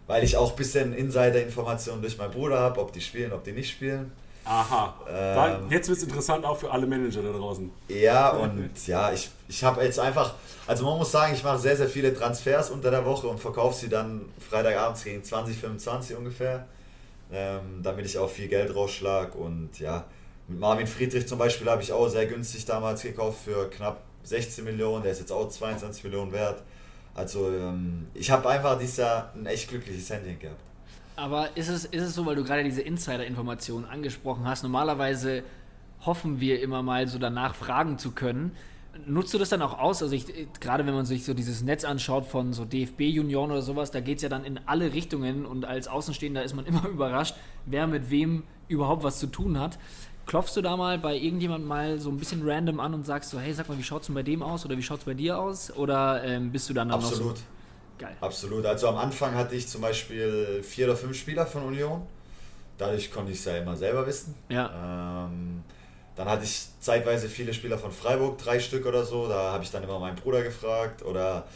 [0.08, 3.54] weil ich auch ein bisschen Insider-Informationen durch meinen Bruder habe, ob die spielen, ob die
[3.54, 4.12] nicht spielen.
[4.44, 4.94] Aha.
[5.10, 7.72] Ähm, jetzt wird es interessant auch für alle Manager da draußen.
[7.88, 10.34] Ja, und ja, ich, ich habe jetzt einfach,
[10.68, 13.78] also man muss sagen, ich mache sehr, sehr viele Transfers unter der Woche und verkaufe
[13.78, 16.68] sie dann Freitagabends gegen 20, 25 ungefähr,
[17.32, 19.34] ähm, damit ich auch viel Geld rausschlag.
[19.34, 20.04] Und ja,
[20.50, 24.64] mit Marvin Friedrich zum Beispiel habe ich auch sehr günstig damals gekauft für knapp 16
[24.64, 26.64] Millionen, der ist jetzt auch 22 Millionen wert.
[27.16, 30.62] Also ähm, ich habe einfach dieses Jahr ein echt glückliches Handling gehabt.
[31.16, 35.44] Aber ist es, ist es so, weil du gerade diese Insider-Informationen angesprochen hast, normalerweise
[36.06, 38.54] hoffen wir immer mal so danach fragen zu können.
[39.06, 40.02] Nutzt du das dann auch aus?
[40.02, 40.26] Also ich,
[40.60, 44.18] gerade wenn man sich so dieses Netz anschaut von so DFB-Junioren oder sowas, da geht
[44.18, 47.36] es ja dann in alle Richtungen und als Außenstehender ist man immer überrascht,
[47.66, 49.78] wer mit wem überhaupt was zu tun hat.
[50.30, 53.40] Klopfst du da mal bei irgendjemandem mal so ein bisschen random an und sagst so,
[53.40, 55.16] hey, sag mal, wie schaut es denn bei dem aus oder wie schaut es bei
[55.16, 55.76] dir aus?
[55.76, 57.30] Oder ähm, bist du dann, dann Absolut.
[57.30, 57.44] noch so
[57.98, 58.16] Geil.
[58.22, 58.66] Absolut.
[58.66, 62.04] Also am Anfang hatte ich zum Beispiel vier oder fünf Spieler von Union.
[62.78, 64.36] Dadurch konnte ich es ja immer selber wissen.
[64.48, 65.26] Ja.
[65.26, 65.64] Ähm,
[66.16, 69.28] dann hatte ich zeitweise viele Spieler von Freiburg, drei Stück oder so.
[69.28, 71.04] Da habe ich dann immer meinen Bruder gefragt.
[71.04, 71.48] Oder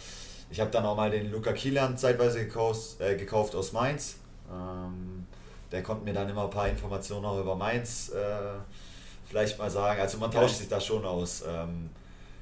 [0.49, 4.15] ich habe dann auch mal den Luca Kielan zeitweise gekauft, äh, gekauft aus Mainz.
[4.51, 5.27] Ähm,
[5.73, 8.59] der konnte mir dann immer ein paar Informationen auch über Mainz äh,
[9.27, 9.99] vielleicht mal sagen.
[9.99, 11.43] Also man tauscht sich da schon aus.
[11.47, 11.89] Ähm,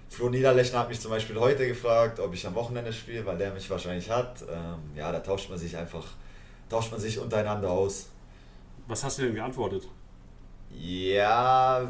[0.10, 3.54] Flo Niederlechner hat mich zum Beispiel heute gefragt, ob ich am Wochenende spiele, weil der
[3.54, 4.42] mich wahrscheinlich hat.
[4.42, 6.04] Ähm, ja, da tauscht man sich einfach,
[6.70, 8.10] tauscht man sich untereinander aus.
[8.88, 9.88] Was hast du denn geantwortet?
[10.78, 11.88] Ja,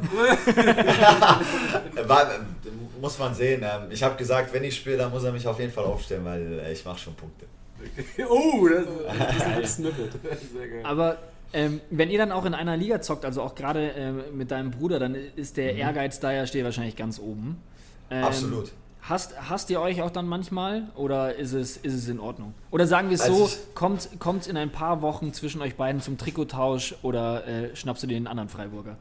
[3.00, 3.64] muss man sehen.
[3.64, 6.24] Ähm, ich habe gesagt, wenn ich spiele, dann muss er mich auf jeden Fall aufstellen,
[6.24, 7.46] weil äh, ich mache schon Punkte.
[8.28, 10.12] oh, das, ist ein Snippet.
[10.52, 10.80] Sehr geil.
[10.84, 11.18] Aber
[11.52, 14.70] ähm, wenn ihr dann auch in einer Liga zockt, also auch gerade äh, mit deinem
[14.70, 15.80] Bruder, dann ist der mhm.
[15.80, 17.62] Ehrgeiz da ja steht wahrscheinlich ganz oben.
[18.10, 18.72] Ähm, Absolut.
[19.02, 22.54] Hasst, hasst ihr euch auch dann manchmal oder ist es, ist es in Ordnung?
[22.70, 26.00] Oder sagen wir es also so, kommt, kommt in ein paar Wochen zwischen euch beiden
[26.00, 28.96] zum Trikottausch oder äh, schnappst du dir den anderen Freiburger?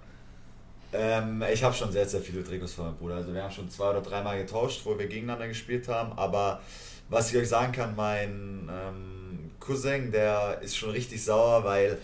[0.94, 3.16] Ähm, ich habe schon sehr, sehr viele Trikots von meinem Bruder.
[3.16, 6.14] Also wir haben schon zwei oder dreimal getauscht, wo wir gegeneinander gespielt haben.
[6.18, 6.62] Aber
[7.10, 12.00] was ich euch sagen kann, mein ähm, Cousin, der ist schon richtig sauer, weil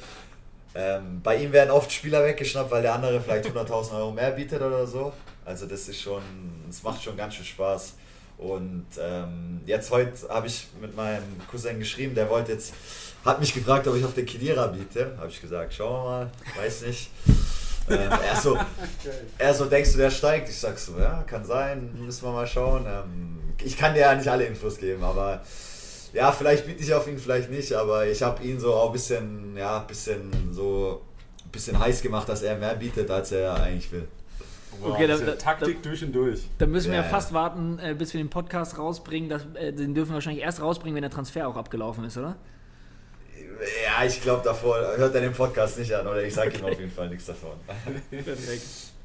[0.77, 4.61] ähm, bei ihm werden oft Spieler weggeschnappt, weil der andere vielleicht 100.000 Euro mehr bietet
[4.61, 5.11] oder so.
[5.43, 6.21] Also das ist schon,
[6.69, 7.93] es macht schon ganz schön Spaß.
[8.37, 12.75] Und ähm, jetzt heute habe ich mit meinem Cousin geschrieben, der wollte jetzt,
[13.25, 15.15] hat mich gefragt, ob ich auf den Kedira biete.
[15.17, 16.31] Habe ich gesagt, schauen wir mal,
[16.63, 17.09] weiß nicht.
[17.89, 18.55] ähm, er, so,
[19.39, 20.47] er so, denkst du, der steigt?
[20.47, 22.85] Ich sag so, ja, kann sein, müssen wir mal schauen.
[22.85, 25.41] Ähm, ich kann dir ja nicht alle Infos geben, aber
[26.13, 28.93] ja, vielleicht biete ich auf ihn, vielleicht nicht, aber ich habe ihn so auch ein
[28.93, 31.01] bisschen, ja, bisschen so,
[31.45, 34.07] ein bisschen heiß gemacht, dass er mehr bietet, als er eigentlich will.
[34.79, 36.41] Wow, okay, da, da, Taktik da, durch und durch.
[36.57, 39.29] Da müssen wir ja, fast warten, äh, bis wir den Podcast rausbringen.
[39.29, 42.35] Das, äh, den dürfen wir wahrscheinlich erst rausbringen, wenn der Transfer auch abgelaufen ist, oder?
[43.83, 46.79] Ja, ich glaube davor, hört er den Podcast nicht an oder ich sage ihm auf
[46.79, 47.53] jeden Fall nichts davon.
[48.11, 48.61] Perfekt.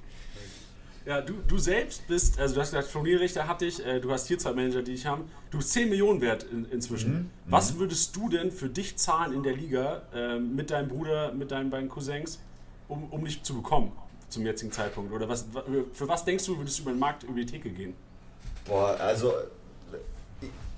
[1.05, 4.29] Ja, du, du selbst bist, also du hast gesagt, Turnierrichter hatte ich, äh, du hast
[4.29, 5.25] hier zwei Manager, die ich habe.
[5.51, 7.12] Du bist 10 Millionen wert in, inzwischen.
[7.12, 7.31] Mhm.
[7.47, 11.51] Was würdest du denn für dich zahlen in der Liga äh, mit deinem Bruder, mit
[11.51, 12.38] deinen beiden Cousins,
[12.88, 13.93] um, um dich zu bekommen?
[14.33, 15.12] zum jetzigen Zeitpunkt?
[15.12, 15.45] Oder was,
[15.93, 17.95] für was denkst du, würdest du über den Markt, über die Theke gehen?
[18.65, 19.35] Boah, also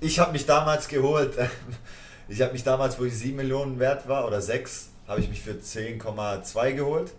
[0.01, 1.37] ich habe mich damals geholt,
[2.27, 5.41] ich habe mich damals, wo ich 7 Millionen wert war oder 6, habe ich mich
[5.41, 7.13] für 10,2 geholt.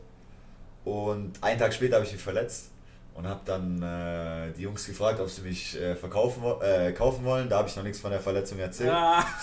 [0.85, 2.71] Und einen Tag später habe ich mich verletzt
[3.16, 7.48] und habe dann äh, die Jungs gefragt, ob sie mich äh, verkaufen äh, kaufen wollen.
[7.48, 8.90] Da habe ich noch nichts von der Verletzung erzählt.
[8.92, 9.24] Ah,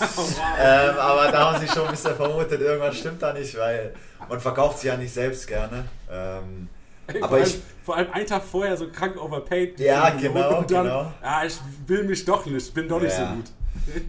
[0.58, 3.92] ähm, aber da haben sie schon ein bisschen vermutet, irgendwas stimmt da nicht, weil
[4.28, 5.86] man verkauft sie ja nicht selbst gerne.
[6.08, 6.68] Ähm,
[7.08, 9.78] Ey, aber vor, ich, allem, vor allem einen Tag vorher so krank overpaid.
[9.80, 10.58] Ja, genau.
[10.58, 11.12] Und dann, genau.
[11.20, 13.28] ah, ich will mich doch nicht, bin doch nicht ja.
[13.28, 13.44] so gut.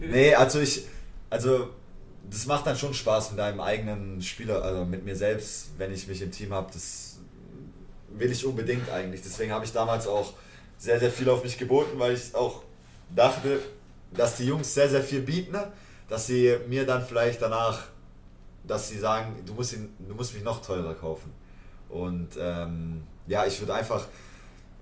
[0.00, 0.86] nee, also ich,
[1.28, 1.70] also
[2.30, 6.06] das macht dann schon Spaß mit einem eigenen Spieler, also mit mir selbst, wenn ich
[6.06, 6.70] mich im Team habe.
[6.72, 7.05] Das
[8.18, 9.22] will ich unbedingt eigentlich.
[9.22, 10.34] Deswegen habe ich damals auch
[10.78, 12.62] sehr, sehr viel auf mich geboten, weil ich auch
[13.14, 13.60] dachte,
[14.12, 15.72] dass die Jungs sehr, sehr viel bieten, ne?
[16.08, 17.84] dass sie mir dann vielleicht danach,
[18.64, 21.32] dass sie sagen, du musst, ihn, du musst mich noch teurer kaufen.
[21.88, 24.06] Und ähm, ja, ich würde einfach,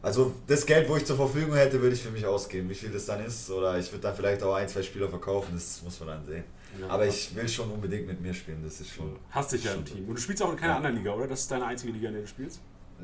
[0.02, 2.68] also das Geld, wo ich zur Verfügung hätte, würde ich für mich ausgeben.
[2.68, 5.52] Wie viel das dann ist, oder ich würde dann vielleicht auch ein, zwei Spieler verkaufen,
[5.54, 6.44] das muss man dann sehen.
[6.80, 9.16] Ja, Aber ich will schon unbedingt mit mir spielen, das ist schon.
[9.30, 10.08] Hast dich ja im Team.
[10.08, 10.76] Und du spielst auch in keiner ja.
[10.78, 11.28] anderen Liga, oder?
[11.28, 12.60] Das ist deine einzige Liga, in der du spielst?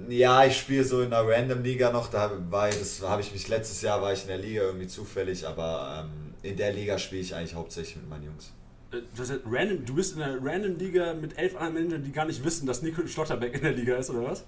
[0.09, 2.09] Ja, ich spiele so in einer Random Liga noch.
[2.09, 5.47] Da war das habe ich mich letztes Jahr war ich in der Liga irgendwie zufällig,
[5.47, 8.53] aber ähm, in der Liga spiele ich eigentlich hauptsächlich mit meinen Jungs.
[8.93, 12.13] Äh, das heißt, random, du bist in einer random Liga mit elf anderen Menschen, die
[12.13, 14.45] gar nicht wissen, dass Nico Schlotterbeck in der Liga ist, oder was?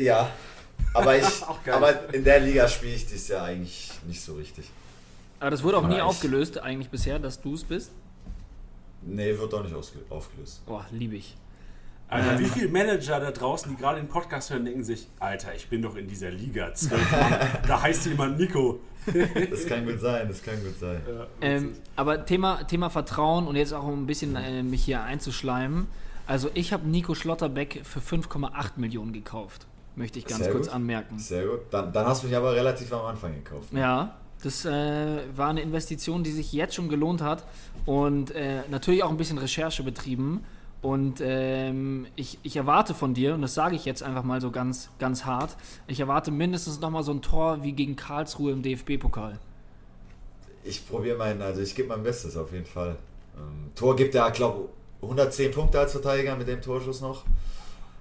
[0.00, 0.30] Ja,
[0.94, 4.70] aber, ich, aber in der Liga spiele ich dieses Jahr eigentlich nicht so richtig.
[5.38, 7.90] Aber das wurde auch nie aufgelöst, eigentlich bisher, dass du es bist?
[9.02, 9.74] Nee, wird auch nicht
[10.10, 10.64] aufgelöst.
[10.66, 11.36] Boah, liebe ich.
[12.08, 15.68] Alter, wie viele Manager da draußen, die gerade den Podcast hören, denken sich, Alter, ich
[15.68, 17.02] bin doch in dieser Liga 12
[17.66, 18.80] Da heißt jemand Nico.
[19.50, 21.00] das kann gut sein, das kann gut sein.
[21.40, 25.86] Ähm, aber Thema, Thema Vertrauen und jetzt auch um ein bisschen äh, mich hier einzuschleimen.
[26.26, 29.66] Also ich habe Nico Schlotterbeck für 5,8 Millionen gekauft.
[29.94, 30.74] Möchte ich ganz Sehr kurz gut.
[30.74, 31.18] anmerken.
[31.18, 31.60] Sehr gut.
[31.70, 33.72] Dann, dann hast du mich aber relativ am Anfang gekauft.
[33.72, 37.44] Ja, das äh, war eine Investition, die sich jetzt schon gelohnt hat
[37.86, 40.44] und äh, natürlich auch ein bisschen Recherche betrieben.
[40.82, 44.50] Und ähm, ich, ich erwarte von dir, und das sage ich jetzt einfach mal so
[44.50, 49.38] ganz, ganz hart, ich erwarte mindestens nochmal so ein Tor wie gegen Karlsruhe im DFB-Pokal.
[50.62, 52.96] Ich probiere meinen, also ich gebe mein Bestes auf jeden Fall.
[53.36, 54.68] Ähm, Tor gibt ja, glaube
[55.00, 57.24] ich, 110 Punkte als Verteidiger mit dem Torschuss noch.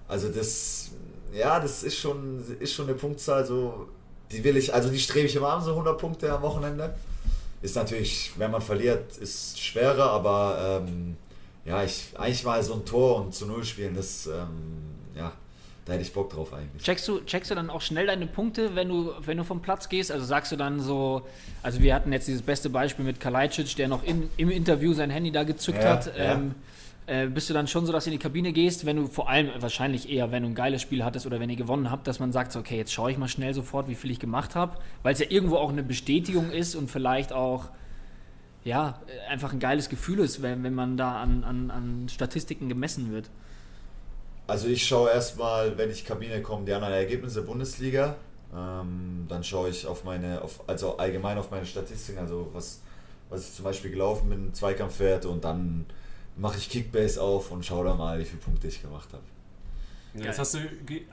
[0.08, 0.92] Also das,
[1.34, 3.88] ja, das ist schon, ist schon eine Punktzahl, so,
[4.32, 6.96] die will ich, also die strebe ich immer an, so 100 Punkte am Wochenende.
[7.62, 11.18] Ist natürlich, wenn man verliert, ist schwerer, aber ähm,
[11.66, 14.34] ja, ich, eigentlich mal so ein Tor und zu Null spielen, das, ähm,
[15.16, 15.32] ja,
[15.86, 16.84] da hätte ich Bock drauf eigentlich.
[16.84, 19.90] Checkst du, checkst du dann auch schnell deine Punkte, wenn du, wenn du vom Platz
[19.90, 20.12] gehst?
[20.12, 21.24] Also sagst du dann so,
[21.64, 25.10] also wir hatten jetzt dieses beste Beispiel mit Kalajdzic, der noch in, im Interview sein
[25.10, 26.18] Handy da gezückt ja, hat.
[26.18, 26.34] Ja.
[26.34, 26.56] Ähm,
[27.08, 29.30] äh, bist du dann schon so, dass du in die Kabine gehst, wenn du vor
[29.30, 32.20] allem wahrscheinlich eher, wenn du ein geiles Spiel hattest oder wenn ihr gewonnen habt, dass
[32.20, 34.78] man sagt, so, okay, jetzt schaue ich mal schnell sofort, wie viel ich gemacht habe,
[35.04, 37.70] weil es ja irgendwo auch eine Bestätigung ist und vielleicht auch
[38.66, 39.00] ja,
[39.30, 43.30] einfach ein geiles Gefühl ist, wenn, wenn man da an, an, an Statistiken gemessen wird.
[44.48, 48.16] Also ich schaue erstmal, wenn ich Kabine komme, die anderen Ergebnisse der Bundesliga.
[48.56, 52.82] Ähm, dann schaue ich auf meine, auf, also allgemein auf meine Statistiken, also was,
[53.30, 55.86] was ich zum Beispiel gelaufen bin, Zweikampfwerte und dann
[56.36, 59.24] mache ich Kickbase auf und schaue da mal, wie viele Punkte ich gemacht habe.
[60.16, 60.60] Ja, jetzt hast du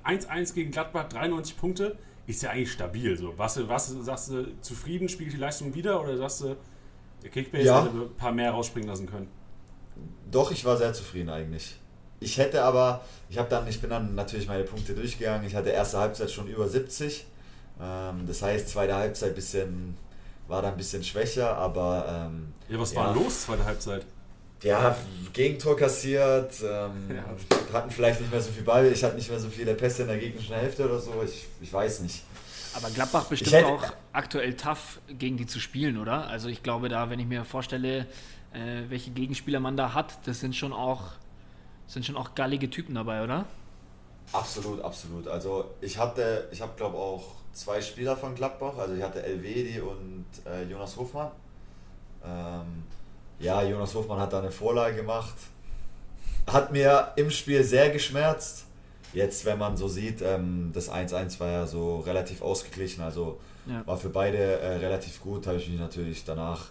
[0.05, 1.97] 1-1 gegen Gladbach, 93 Punkte.
[2.27, 3.17] Ist ja eigentlich stabil.
[3.17, 3.37] So.
[3.37, 6.57] Was, was sagst du, zufrieden, spiegelt die Leistung wieder oder sagst du,
[7.23, 7.85] der Kickbase ja.
[7.85, 9.29] hätte ein paar mehr rausspringen lassen können.
[10.31, 11.77] Doch, ich war sehr zufrieden eigentlich.
[12.21, 15.47] Ich hätte aber, ich habe dann, ich bin dann natürlich meine Punkte durchgegangen.
[15.47, 17.27] Ich hatte erste Halbzeit schon über 70.
[17.81, 19.97] Ähm, das heißt, zweite Halbzeit bisschen,
[20.47, 22.31] war dann ein bisschen schwächer, aber.
[22.31, 24.07] Ähm, ja, was war los, zweite Halbzeit?
[24.63, 24.97] Ja,
[25.33, 27.25] Gegentor kassiert, ähm, ja.
[27.73, 30.09] hatten vielleicht nicht mehr so viel Ball, ich hatte nicht mehr so viele Pässe in
[30.09, 32.23] der gegnerischen Hälfte oder so, ich, ich weiß nicht.
[32.75, 36.27] Aber Gladbach bestimmt hätte, auch aktuell tough, gegen die zu spielen, oder?
[36.29, 38.07] Also ich glaube da, wenn ich mir vorstelle,
[38.53, 41.13] äh, welche Gegenspieler man da hat, das sind schon auch,
[41.87, 43.47] sind schon auch gallige Typen dabei, oder?
[44.33, 45.29] Absolut, absolut.
[45.29, 49.81] Also ich hatte, ich habe glaube auch zwei Spieler von Gladbach, also ich hatte Elvedi
[49.81, 51.31] und äh, Jonas Hofmann.
[52.25, 52.85] Ähm,
[53.39, 55.35] ja, Jonas Hofmann hat da eine Vorlage gemacht.
[56.47, 58.67] Hat mir im Spiel sehr geschmerzt
[59.13, 63.87] Jetzt, wenn man so sieht, ähm, das 1-1 war ja so relativ ausgeglichen, also ja.
[63.87, 66.71] war für beide äh, relativ gut, habe ich mich natürlich danach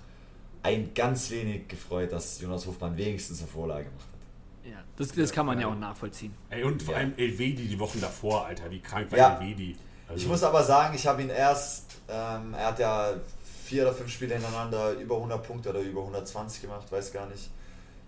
[0.63, 4.71] ein ganz wenig gefreut, dass Jonas Hofmann wenigstens eine Vorlage gemacht hat.
[4.71, 6.34] Ja, das, das kann man ja, ja auch nachvollziehen.
[6.49, 6.99] Ey, und vor ja.
[6.99, 9.39] allem Elvedi die Wochen davor, Alter, wie krank war ja.
[9.39, 9.75] Elvedi?
[10.08, 13.13] Also ich muss aber sagen, ich habe ihn erst, ähm, er hat ja
[13.65, 17.49] vier oder fünf Spiele hintereinander über 100 Punkte oder über 120 gemacht, weiß gar nicht.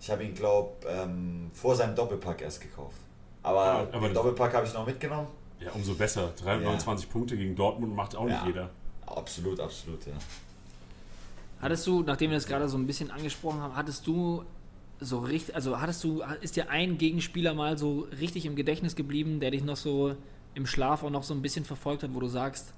[0.00, 2.98] Ich habe ihn, glaube ähm, vor seinem Doppelpack erst gekauft.
[3.44, 5.28] Aber, aber den Doppelpack habe ich noch mitgenommen.
[5.60, 6.32] Ja, umso besser.
[6.42, 7.12] 23 ja.
[7.12, 8.34] Punkte gegen Dortmund macht auch ja.
[8.34, 8.70] nicht jeder.
[9.06, 10.14] Absolut, absolut, ja.
[11.60, 14.44] Hattest du, nachdem wir das gerade so ein bisschen angesprochen haben, hattest du
[14.98, 19.40] so richtig, also hattest du, ist dir ein Gegenspieler mal so richtig im Gedächtnis geblieben,
[19.40, 20.16] der dich noch so
[20.54, 22.72] im Schlaf auch noch so ein bisschen verfolgt hat, wo du sagst,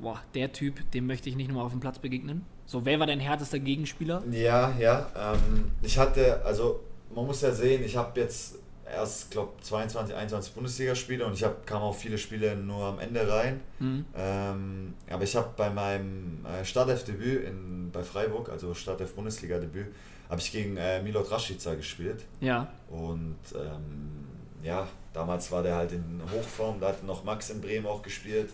[0.00, 2.44] boah, der Typ, dem möchte ich nicht nochmal auf dem Platz begegnen?
[2.66, 4.22] So, wer war dein härtester Gegenspieler?
[4.30, 5.10] Ja, ja.
[5.16, 6.80] Ähm, ich hatte, also
[7.14, 8.58] man muss ja sehen, ich habe jetzt
[8.92, 13.28] erst, glaube 22, 21 Bundesligaspiele und ich hab, kam auch viele Spiele nur am Ende
[13.30, 13.60] rein.
[13.78, 14.04] Mhm.
[14.14, 19.86] Ähm, aber ich habe bei meinem äh, Startelf-Debüt bei Freiburg, also Startelf-Bundesliga-Debüt,
[20.28, 22.24] habe ich gegen äh, Milot Rashica gespielt.
[22.40, 22.68] Ja.
[22.90, 24.26] Und ähm,
[24.62, 28.50] ja, damals war der halt in Hochform, da hat noch Max in Bremen auch gespielt.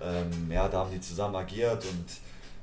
[0.00, 2.04] Ähm, ja, da haben die zusammen agiert und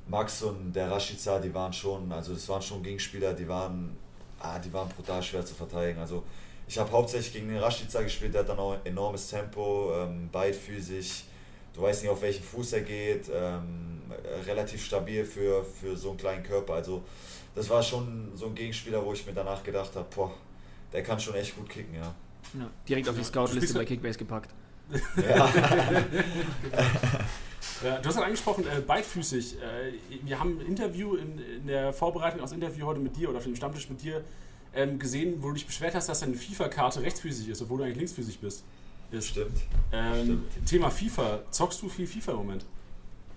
[0.07, 3.95] Max und der Rashica, die waren schon, also das waren schon Gegenspieler, die waren,
[4.39, 5.99] ah, die waren brutal schwer zu verteidigen.
[5.99, 6.23] Also
[6.71, 11.25] ich habe hauptsächlich gegen den Rashica gespielt, der hat dann auch enormes Tempo, ähm, beidfüßig.
[11.73, 13.29] Du weißt nicht, auf welchen Fuß er geht.
[13.29, 14.01] Ähm,
[14.47, 16.75] relativ stabil für, für so einen kleinen Körper.
[16.75, 17.03] Also,
[17.55, 20.31] das war schon so ein Gegenspieler, wo ich mir danach gedacht habe: boah,
[20.93, 22.15] der kann schon echt gut kicken, ja.
[22.57, 24.51] ja direkt auf die Scout-Liste bei Kickbase gepackt.
[25.17, 25.53] Ja.
[27.83, 29.57] Ja, du hast ja angesprochen, äh, beidfüßig.
[29.57, 33.39] Äh, wir haben ein Interview in, in, der Vorbereitung aus Interview heute mit dir oder
[33.39, 34.23] auf dem Stammtisch mit dir
[34.73, 37.97] ähm, gesehen, wo du dich beschwert hast, dass deine FIFA-Karte rechtsfüßig ist, obwohl du eigentlich
[37.97, 38.63] linksfüßig bist.
[39.11, 39.57] Das stimmt.
[39.91, 40.65] Ähm, Stimmt.
[40.65, 41.39] Thema FIFA.
[41.51, 42.65] Zockst du viel FIFA im Moment?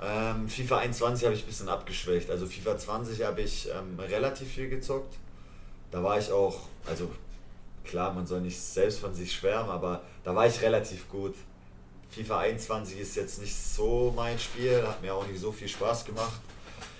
[0.00, 2.30] Ähm, FIFA 21 habe ich ein bisschen abgeschwächt.
[2.30, 5.16] Also FIFA 20 habe ich ähm, relativ viel gezockt.
[5.90, 7.10] Da war ich auch, also
[7.84, 11.34] klar, man soll nicht selbst von sich schwärmen, aber da war ich relativ gut.
[12.10, 16.04] FIFA 21 ist jetzt nicht so mein Spiel, hat mir auch nicht so viel Spaß
[16.04, 16.40] gemacht.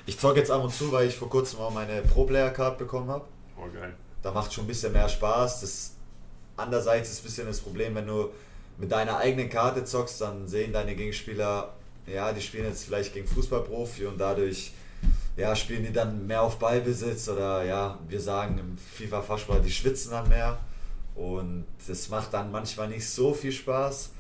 [0.07, 3.25] Ich zocke jetzt ab und zu, weil ich vor kurzem auch meine Pro-Player-Card bekommen habe.
[3.57, 3.95] Oh, geil.
[4.25, 5.61] Da macht schon ein bisschen mehr Spaß.
[5.61, 5.93] Das,
[6.57, 8.31] andererseits ist ein bisschen das Problem, wenn du
[8.79, 11.75] mit deiner eigenen Karte zockst, dann sehen deine Gegenspieler,
[12.07, 14.73] ja, die spielen jetzt vielleicht gegen Fußballprofi und dadurch
[15.37, 20.13] ja, spielen die dann mehr auf Ballbesitz oder ja, wir sagen im FIFA-Fachsprache, die schwitzen
[20.13, 20.59] dann mehr
[21.15, 24.11] und das macht dann manchmal nicht so viel Spaß.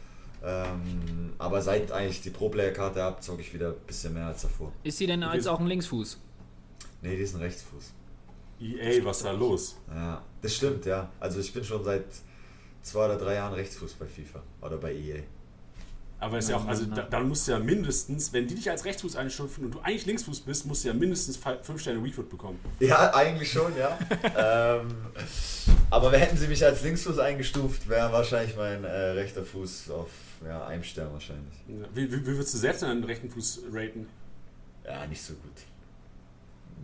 [0.45, 4.71] Ähm, aber seit eigentlich die Pro-Player-Karte habe, zocke ich wieder ein bisschen mehr als davor.
[4.83, 6.19] Ist sie denn als auch ein Linksfuß?
[7.01, 7.93] Nee, die ist ein Rechtsfuß.
[8.61, 9.77] EA, was da los?
[9.89, 11.11] Ja, das stimmt, ja.
[11.21, 12.05] Also ich bin schon seit
[12.83, 15.23] zwei oder drei Jahren Rechtsfuß bei FIFA oder bei EA.
[16.21, 18.87] Aber ist ja auch, also da, dann musst du ja mindestens, wenn die dich als
[18.87, 22.59] Rechtsfuß einstufen und du eigentlich Linksfuß bist, musst du ja mindestens 5 Sterne Weakfoot bekommen.
[22.81, 23.99] Ja, eigentlich schon, ja.
[24.81, 24.89] ähm,
[25.91, 30.09] aber hätten sie mich als Linksfuß eingestuft, wäre wahrscheinlich mein äh, rechter Fuß auf
[30.47, 31.55] ja, einem Stern wahrscheinlich.
[31.69, 31.87] Ja.
[31.95, 34.07] Wie, wie, wie, würdest du selbst deinen rechten Fuß raten?
[34.85, 35.53] Ja, nicht so gut.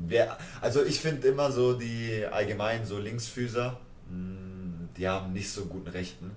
[0.06, 5.66] Wer, also ich finde immer so die allgemein so Linksfüßer, hm, die haben nicht so
[5.66, 6.30] guten Rechten.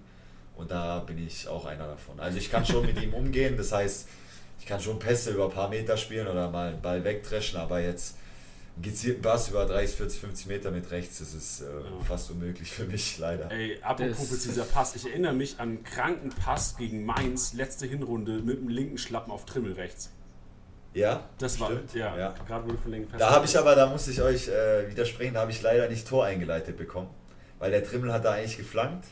[0.55, 2.19] Und da bin ich auch einer davon.
[2.19, 4.07] Also ich kann schon mit ihm umgehen, das heißt,
[4.59, 7.81] ich kann schon Pässe über ein paar Meter spielen oder mal einen Ball wegdreschen, aber
[7.81, 8.15] jetzt
[8.75, 12.03] einen gezielten Pass über 30, 40, 50 Meter mit rechts, das ist äh, ja.
[12.07, 13.51] fast unmöglich für mich, leider.
[13.51, 17.85] Ey, apropos das dieser Pass, ich erinnere mich an einen kranken Pass gegen Mainz, letzte
[17.85, 20.11] Hinrunde mit dem linken Schlappen auf Trimmel rechts.
[20.93, 21.93] Ja, das war stimmt.
[21.95, 22.33] ja, ja.
[22.47, 25.41] gerade wurde von linken Da habe ich aber, da muss ich euch äh, widersprechen, da
[25.41, 27.09] habe ich leider nicht Tor eingeleitet bekommen,
[27.59, 29.05] weil der Trimmel hat da eigentlich geflankt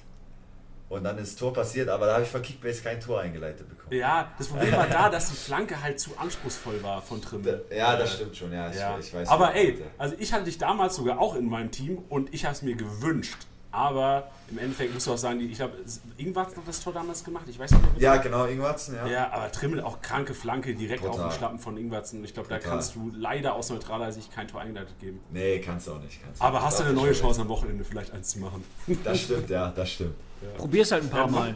[0.89, 3.97] und dann ist Tor passiert, aber da habe ich von Kickbase kein Tor eingeleitet bekommen.
[3.97, 7.65] Ja, das Problem war da, dass die Flanke halt zu anspruchsvoll war von Trimmel.
[7.75, 8.69] Ja, das stimmt schon, ja.
[8.71, 8.99] ja.
[8.99, 12.03] Ich, ich, weiß aber ey, also ich hatte dich damals sogar auch in meinem Team
[12.09, 13.47] und ich habe es mir gewünscht.
[13.71, 15.77] Aber im Endeffekt muss du auch sagen, ich glaube,
[16.17, 17.45] Ingwarzen hat das Tor damals gemacht.
[17.47, 18.01] Ich weiß nicht mehr.
[18.01, 19.07] Ja, genau, Ingwarzen, ja.
[19.07, 21.19] Ja, aber Trimmel auch kranke Flanke direkt Total.
[21.19, 22.23] auf den Schlappen von Ingwarzen.
[22.25, 25.21] Ich glaube, da kannst du leider aus neutraler Sicht kein Tor eingeleitet geben.
[25.31, 26.21] Nee, kannst du auch nicht.
[26.21, 28.63] Kannst aber hast du eine neue Chance am Wochenende vielleicht eins zu machen.
[29.03, 30.15] Das stimmt, ja, das stimmt.
[30.41, 30.49] Ja.
[30.57, 31.55] Probier's halt ein paar ja, Mal.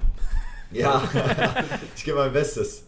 [0.71, 1.03] Ja,
[1.95, 2.83] ich gebe mein Bestes.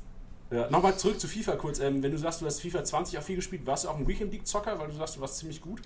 [0.49, 1.79] Ja, Nochmal zurück zu FIFA kurz.
[1.79, 4.07] Ähm, wenn du sagst, du hast FIFA 20 auch viel gespielt, warst du auch ein
[4.07, 5.81] Weekend League Zocker, weil du sagst, du warst ziemlich gut?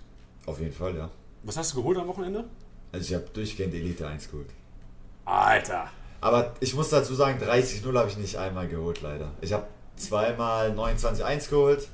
[0.45, 1.09] Auf jeden Fall, ja.
[1.43, 2.45] Was hast du geholt am Wochenende?
[2.91, 4.49] Also ich habe durchgehend Elite 1 geholt.
[5.25, 5.89] Alter!
[6.19, 9.31] Aber ich muss dazu sagen, 30-0 habe ich nicht einmal geholt, leider.
[9.41, 11.87] Ich habe zweimal 29-1 geholt,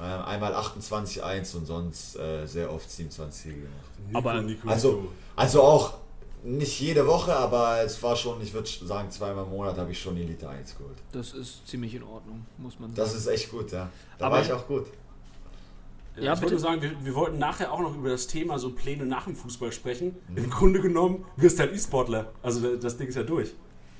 [0.00, 4.14] ähm, einmal 28-1 und sonst äh, sehr oft 27 Siege gemacht.
[4.14, 5.94] Aber Nico, also, also auch
[6.42, 10.00] nicht jede Woche, aber es war schon, ich würde sagen, zweimal im Monat habe ich
[10.00, 10.98] schon Elite 1 geholt.
[11.12, 12.96] Das ist ziemlich in Ordnung, muss man sagen.
[12.96, 13.90] Das ist echt gut, ja.
[14.18, 14.86] Da aber war ich auch gut.
[16.18, 19.04] Ja, ich würde sagen, wir, wir, wollten nachher auch noch über das Thema so Pläne
[19.04, 20.16] nach dem Fußball sprechen.
[20.28, 20.36] Mhm.
[20.36, 22.32] Im Grunde genommen wirst du halt E-Sportler.
[22.42, 23.52] Also das Ding ist ja durch.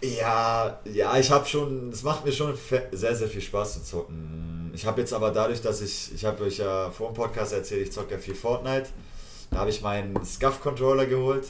[0.02, 2.55] Ja, ja, ich habe schon, es macht mir schon
[2.92, 4.70] sehr, sehr viel Spaß zu zocken.
[4.74, 7.87] Ich habe jetzt aber dadurch, dass ich, ich habe euch ja vor dem Podcast erzählt,
[7.87, 8.88] ich zocke ja viel Fortnite.
[9.50, 11.48] Da habe ich meinen Scuff-Controller geholt.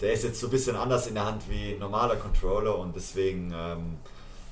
[0.00, 2.96] Der ist jetzt so ein bisschen anders in der Hand wie ein normaler Controller und
[2.96, 3.98] deswegen ähm,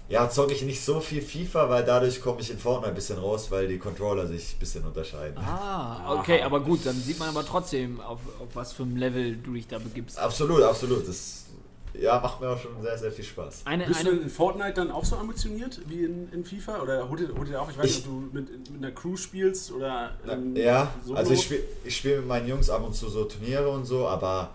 [0.09, 3.19] ja, zocke ich nicht so viel FIFA, weil dadurch komme ich in Fortnite ein bisschen
[3.19, 5.39] raus, weil die Controller sich ein bisschen unterscheiden.
[5.39, 6.47] Ah, okay, Aha.
[6.47, 9.67] aber gut, dann sieht man aber trotzdem, auf, auf was für ein Level du dich
[9.69, 10.19] da begibst.
[10.19, 11.09] Absolut, absolut.
[11.09, 11.47] Das
[11.95, 13.63] ja, macht mir auch schon sehr, sehr viel Spaß.
[13.65, 16.83] Eine, Bist eine, du in Fortnite dann auch so ambitioniert wie in, in FIFA?
[16.83, 19.17] Oder holt ihr, holt ihr auch, ich weiß nicht, ob du mit, mit einer Crew
[19.17, 20.13] spielst oder.
[20.55, 21.19] ja, Solo?
[21.19, 24.07] also ich spiele ich spiel mit meinen Jungs ab und zu so Turniere und so,
[24.09, 24.51] aber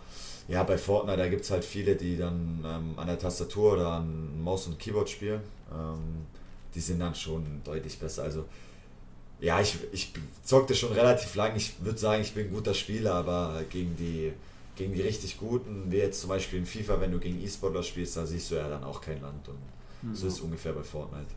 [0.47, 3.87] ja, bei Fortnite, da gibt es halt viele, die dann ähm, an der Tastatur oder
[3.93, 5.41] an Maus und Keyboard spielen.
[5.71, 6.25] Ähm,
[6.73, 8.23] die sind dann schon deutlich besser.
[8.23, 8.45] Also,
[9.39, 11.55] ja, ich, ich zockte schon relativ lang.
[11.55, 14.31] Ich würde sagen, ich bin ein guter Spieler, aber gegen die,
[14.75, 18.15] gegen die richtig Guten, wie jetzt zum Beispiel in FIFA, wenn du gegen E-Sportler spielst,
[18.15, 19.49] da siehst du ja dann auch kein Land.
[19.49, 20.15] Und mhm.
[20.15, 21.27] so ist es ungefähr bei Fortnite.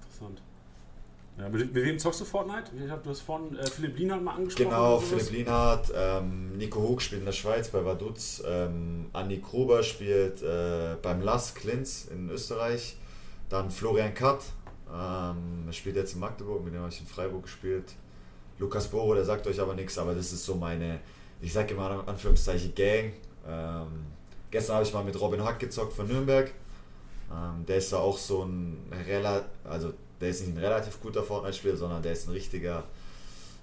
[0.00, 0.40] Interessant.
[1.38, 2.70] Ja, mit, mit, wem zockst du Fortnite?
[2.76, 4.68] Ich hab, du hast vorhin äh, Philipp Lienhardt mal angesprochen.
[4.68, 9.82] Genau, Philipp Lienhardt, ähm, Nico Hoog spielt in der Schweiz bei Vaduz, ähm, Andi Gruber
[9.82, 12.96] spielt äh, beim Lask Linz in Österreich,
[13.48, 14.44] dann Florian Katt,
[14.94, 17.94] ähm, spielt jetzt in Magdeburg, mit dem habe ich in Freiburg gespielt.
[18.58, 21.00] Lukas Boro, der sagt euch aber nichts, aber das ist so meine,
[21.40, 23.12] ich sage immer in Anführungszeichen Gang.
[23.48, 24.06] Ähm,
[24.50, 26.52] gestern habe ich mal mit Robin Hack gezockt von Nürnberg.
[27.32, 31.22] Ähm, der ist da auch so ein relativ, also der ist nicht ein relativ guter
[31.22, 32.84] Fortnite-Spieler, sondern der ist ein richtiger,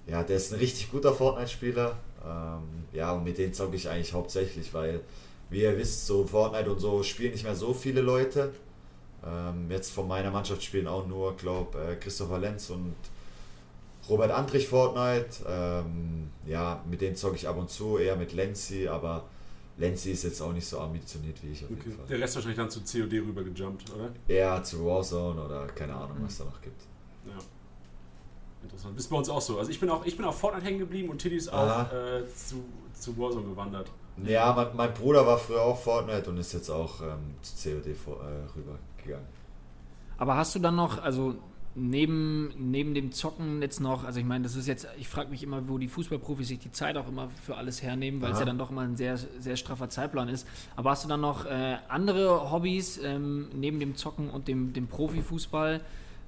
[0.06, 1.96] ja, der ist ein richtig guter Fortnite-Spieler.
[2.24, 5.00] Ähm, ja, und mit denen zocke ich eigentlich hauptsächlich, weil,
[5.48, 8.52] wie ihr wisst, so Fortnite und so spielen nicht mehr so viele Leute.
[9.26, 12.94] Ähm, jetzt von meiner Mannschaft spielen auch nur, glaube äh, Christopher Lenz und
[14.08, 15.44] Robert Andrich Fortnite.
[15.48, 19.24] Ähm, ja, mit denen zocke ich ab und zu, eher mit Lenzi, aber
[19.80, 21.80] Lenzi ist jetzt auch nicht so ambitioniert wie ich auf Okay.
[21.86, 22.06] jeden Fall.
[22.06, 24.10] Der Rest wahrscheinlich dann zu COD rüber gejumpt, oder?
[24.28, 26.80] Eher zu Warzone oder keine Ahnung, was da noch gibt.
[27.26, 27.38] Ja.
[28.62, 28.98] Interessant.
[28.98, 29.58] Ist bei uns auch so.
[29.58, 32.22] Also ich bin auch, ich bin auf Fortnite hängen geblieben und Tiddy ist auch äh,
[32.36, 32.62] zu,
[32.92, 33.90] zu Warzone gewandert.
[34.22, 37.96] Ja, mein, mein Bruder war früher auch Fortnite und ist jetzt auch ähm, zu COD
[37.96, 39.26] vor, äh, rübergegangen.
[40.18, 41.36] Aber hast du dann noch, also
[41.74, 45.42] neben, neben dem Zocken jetzt noch, also ich meine, das ist jetzt, ich frage mich
[45.42, 48.44] immer, wo die Fußballprofis sich die Zeit auch immer für alles hernehmen, weil es ja
[48.44, 50.46] dann doch immer ein sehr, sehr straffer Zeitplan ist.
[50.76, 54.88] Aber hast du dann noch äh, andere Hobbys ähm, neben dem Zocken und dem, dem
[54.88, 55.80] Profifußball,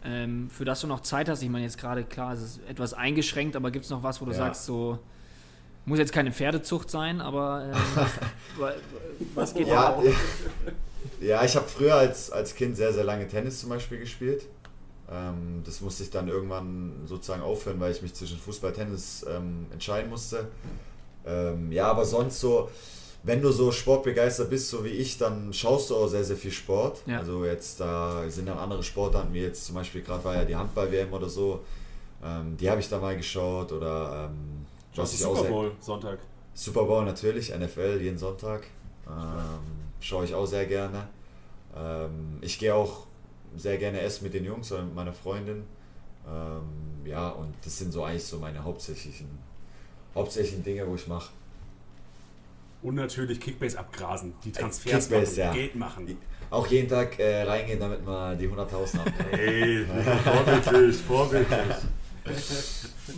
[0.04, 1.42] ähm, für das du noch Zeit hast?
[1.42, 4.24] Ich meine, jetzt gerade, klar, es ist etwas eingeschränkt, aber gibt es noch was, wo
[4.26, 4.36] du Ja.
[4.38, 4.98] sagst, so,
[5.86, 8.72] muss jetzt keine Pferdezucht sein, aber ähm, wa-
[9.34, 10.02] was geht Ja, da?
[11.20, 14.44] ja ich habe früher als, als Kind sehr, sehr lange Tennis zum Beispiel gespielt.
[15.12, 19.26] Ähm, das musste ich dann irgendwann sozusagen aufhören, weil ich mich zwischen Fußball und Tennis
[19.28, 20.48] ähm, entscheiden musste.
[21.26, 22.70] Ähm, ja, aber sonst so,
[23.22, 26.50] wenn du so sportbegeistert bist, so wie ich, dann schaust du auch sehr, sehr viel
[26.50, 27.02] Sport.
[27.06, 27.18] Ja.
[27.18, 30.56] Also jetzt da sind dann andere Sportarten, wie jetzt zum Beispiel gerade war ja die
[30.56, 31.60] Handball-WM oder so.
[32.24, 35.72] Ähm, die habe ich da mal geschaut oder ähm, du ich auch Super sehr- Bowl
[35.80, 36.18] Sonntag.
[36.54, 38.64] Super Bowl natürlich, NFL jeden Sonntag.
[39.06, 39.14] Ähm,
[40.00, 41.08] schaue ich auch sehr gerne.
[41.76, 43.06] Ähm, ich gehe auch
[43.56, 45.64] sehr gerne essen mit den Jungs oder mit meiner Freundin.
[46.26, 46.62] Ähm,
[47.04, 49.26] ja, und das sind so eigentlich so meine hauptsächlichen,
[50.14, 51.30] hauptsächlichen Dinge, wo ich mache.
[52.82, 54.34] Und natürlich Kickbase abgrasen.
[54.44, 55.52] Die Transfers Kickbase, machen, ja.
[55.52, 56.16] Geld machen.
[56.50, 59.30] Auch jeden Tag äh, reingehen, damit man die 100.000 haben kann.
[59.38, 59.84] Ey,
[60.24, 61.58] vorbildlich, vorbildlich.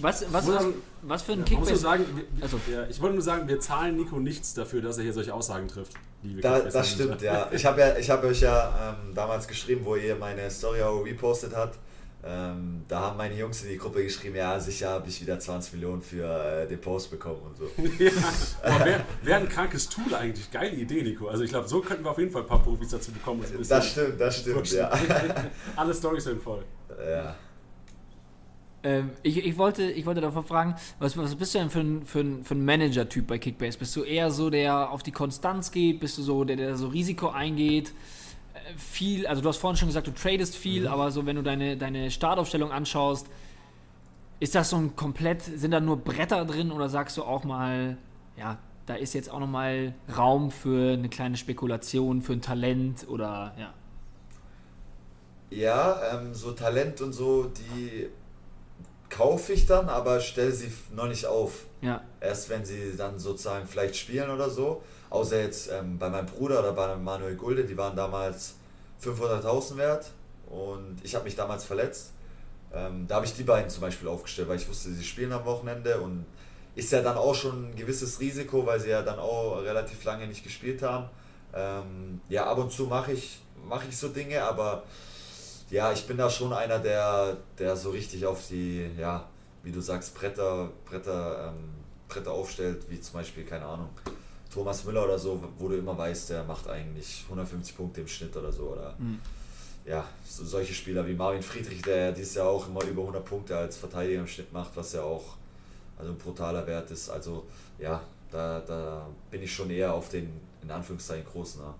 [0.01, 0.65] Was, was, was,
[1.03, 1.77] was für ein nur Kickbase?
[1.77, 5.05] sagen, wir- Also- ja, ich wollte nur sagen, wir zahlen Nico nichts dafür, dass er
[5.05, 5.93] hier solche Aussagen trifft.
[6.25, 7.49] Liebe Da, das stimmt, ja.
[7.53, 11.05] Ich habe ja, ich hab euch ja ähm, damals geschrieben, wo ihr meine Story auch
[11.05, 11.79] repostet habt.
[12.27, 15.75] Ähm, da haben meine Jungs in die Gruppe geschrieben, ja, sicher habe ich wieder 20
[15.75, 17.65] Millionen für äh, den Post bekommen und so.
[18.03, 20.51] ja, wäre wär ein krankes Tool eigentlich.
[20.51, 21.29] Geile Idee, Nico.
[21.29, 23.45] Also ich glaube, so könnten wir auf jeden Fall ein paar Profis dazu bekommen.
[23.69, 24.91] Das stimmt, das stimmt, ja.
[25.77, 26.65] Alle Storys sind voll.
[26.89, 27.37] ja.
[28.85, 32.05] Ähm, ich, ich, wollte, ich wollte davon fragen, was, was bist du denn für ein,
[32.05, 33.79] für ein, für ein Manager-Typ bei Kickbase?
[33.79, 36.01] Bist du eher so, der auf die Konstanz geht?
[36.01, 37.95] Bist du so, der, der so Risiko eingeht?
[38.53, 41.43] Äh, Viel, also du hast vorhin schon gesagt, du tradest viel, aber so, wenn du
[41.43, 43.27] deine, deine Startaufstellung anschaust,
[44.39, 47.97] ist das so ein komplett, sind da nur Bretter drin oder sagst du auch mal,
[48.37, 53.55] ja, da ist jetzt auch nochmal Raum für eine kleine Spekulation, für ein Talent oder
[53.59, 53.73] ja.
[55.51, 58.09] Ja, ähm, so Talent und so, die
[59.11, 61.65] kaufe ich dann, aber stelle sie noch nicht auf.
[61.81, 64.83] Ja, Erst wenn sie dann sozusagen vielleicht spielen oder so.
[65.11, 68.55] Außer jetzt ähm, bei meinem Bruder oder bei Manuel Gulde, die waren damals
[69.03, 70.11] 500.000 wert
[70.49, 72.11] und ich habe mich damals verletzt.
[72.73, 75.45] Ähm, da habe ich die beiden zum Beispiel aufgestellt, weil ich wusste, sie spielen am
[75.45, 76.27] Wochenende und
[76.75, 80.27] ist ja dann auch schon ein gewisses Risiko, weil sie ja dann auch relativ lange
[80.27, 81.09] nicht gespielt haben.
[81.55, 83.39] Ähm, ja, ab und zu mache ich,
[83.69, 84.83] mache ich so Dinge, aber
[85.75, 89.29] ja, ich bin da schon einer, der, der so richtig auf die, ja,
[89.65, 91.71] wie du sagst, Bretter, Bretter, ähm,
[92.09, 93.89] Bretter aufstellt, wie zum Beispiel, keine Ahnung,
[94.53, 98.37] Thomas Müller oder so, wo du immer weißt, der macht eigentlich 150 Punkte im Schnitt
[98.37, 98.69] oder so.
[98.69, 99.19] Oder Mhm.
[99.85, 103.57] ja, so, solche Spieler wie Marvin Friedrich, der dieses Jahr auch immer über 100 Punkte
[103.57, 105.25] als Verteidiger im Schnitt macht, was ja auch
[105.99, 107.09] also ein brutaler Wert ist.
[107.11, 107.47] Also
[107.81, 108.01] ja,
[108.31, 111.61] da, da bin ich schon eher auf den, in Anführungszeichen, großen.
[111.63, 111.75] Ja.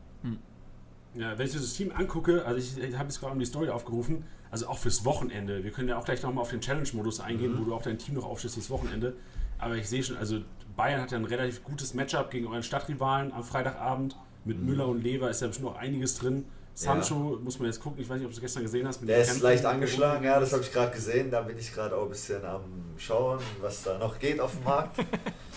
[1.15, 3.69] Ja, wenn ich dieses Team angucke, also ich, ich habe jetzt gerade mal die Story
[3.69, 5.63] aufgerufen, also auch fürs Wochenende.
[5.63, 7.61] Wir können ja auch gleich nochmal auf den Challenge-Modus eingehen, Mhm.
[7.61, 9.15] wo du auch dein Team noch aufstellst fürs Wochenende.
[9.59, 10.41] Aber ich sehe schon, also
[10.77, 14.17] Bayern hat ja ein relativ gutes Matchup gegen euren Stadtrivalen am Freitagabend.
[14.45, 16.45] Mit Müller und Lever ist ja bestimmt noch einiges drin.
[16.75, 19.01] Sancho muss man jetzt gucken, ich weiß nicht, ob du es gestern gesehen hast.
[19.07, 19.43] Der ist Kämpfen.
[19.45, 21.31] leicht angeschlagen, ja, das habe ich gerade gesehen.
[21.31, 22.63] Da bin ich gerade auch ein bisschen am
[22.99, 24.97] Schauen, was da noch geht auf dem Markt.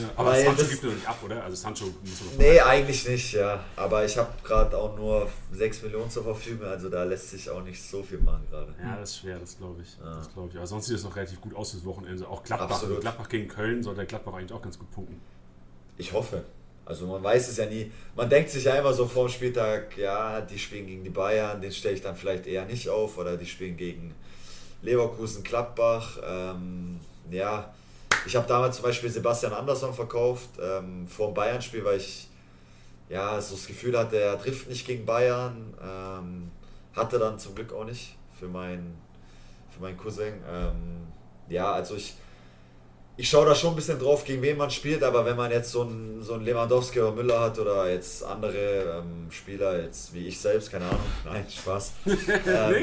[0.00, 1.44] Ja, aber Weil Sancho das- gibt doch nicht ab, oder?
[1.44, 3.64] Also Sancho muss man noch Nee, eigentlich nicht, ja.
[3.76, 7.62] Aber ich habe gerade auch nur 6 Millionen zur Verfügung, also da lässt sich auch
[7.62, 8.74] nicht so viel machen gerade.
[8.82, 9.96] Ja, das ist schwer, das glaube ich.
[10.02, 10.16] Ja.
[10.16, 10.56] Das glaube ich.
[10.56, 12.26] Aber sonst sieht es noch relativ gut aus fürs Wochenende.
[12.28, 13.00] Auch Gladbach, Absolut.
[13.00, 15.20] Gladbach gegen Köln sollte der Gladbach eigentlich auch ganz gut punkten.
[15.98, 16.42] Ich hoffe.
[16.84, 17.92] Also man weiß es ja nie.
[18.16, 21.60] Man denkt sich ja immer so vor dem Spieltag, ja, die spielen gegen die Bayern,
[21.60, 23.18] den stelle ich dann vielleicht eher nicht auf.
[23.18, 24.12] Oder die spielen gegen
[24.82, 26.18] Leverkusen, Gladbach.
[26.26, 26.98] Ähm,
[27.30, 27.72] ja,
[28.26, 32.28] ich habe damals zum Beispiel Sebastian Andersson verkauft ähm, vor dem Bayern-Spiel, weil ich
[33.08, 35.74] ja so das Gefühl hatte, er trifft nicht gegen Bayern.
[35.82, 36.50] Ähm,
[36.94, 38.96] hatte dann zum Glück auch nicht für meinen,
[39.70, 40.34] für meinen Cousin.
[40.48, 41.06] Ähm,
[41.48, 42.14] ja, also ich
[43.22, 45.70] ich schaue da schon ein bisschen drauf, gegen wen man spielt, aber wenn man jetzt
[45.70, 50.26] so einen, so einen Lewandowski oder Müller hat oder jetzt andere ähm, Spieler, jetzt wie
[50.26, 51.92] ich selbst, keine Ahnung, nein, Spaß.
[52.06, 52.16] ähm,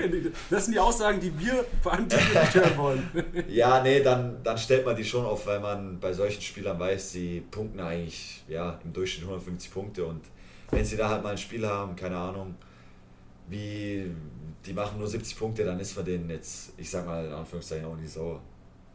[0.09, 3.09] nee, das sind die Aussagen, die wir vor allem nicht hören wollen.
[3.49, 7.11] ja, nee, dann, dann stellt man die schon auf, weil man bei solchen Spielern weiß,
[7.11, 10.21] sie punkten eigentlich ja, im Durchschnitt 150 Punkte und
[10.71, 12.55] wenn sie da halt mal ein Spiel haben, keine Ahnung,
[13.49, 14.09] wie
[14.65, 17.85] die machen nur 70 Punkte, dann ist man denen jetzt, ich sag mal in Anführungszeichen,
[17.85, 18.39] auch nicht sauer.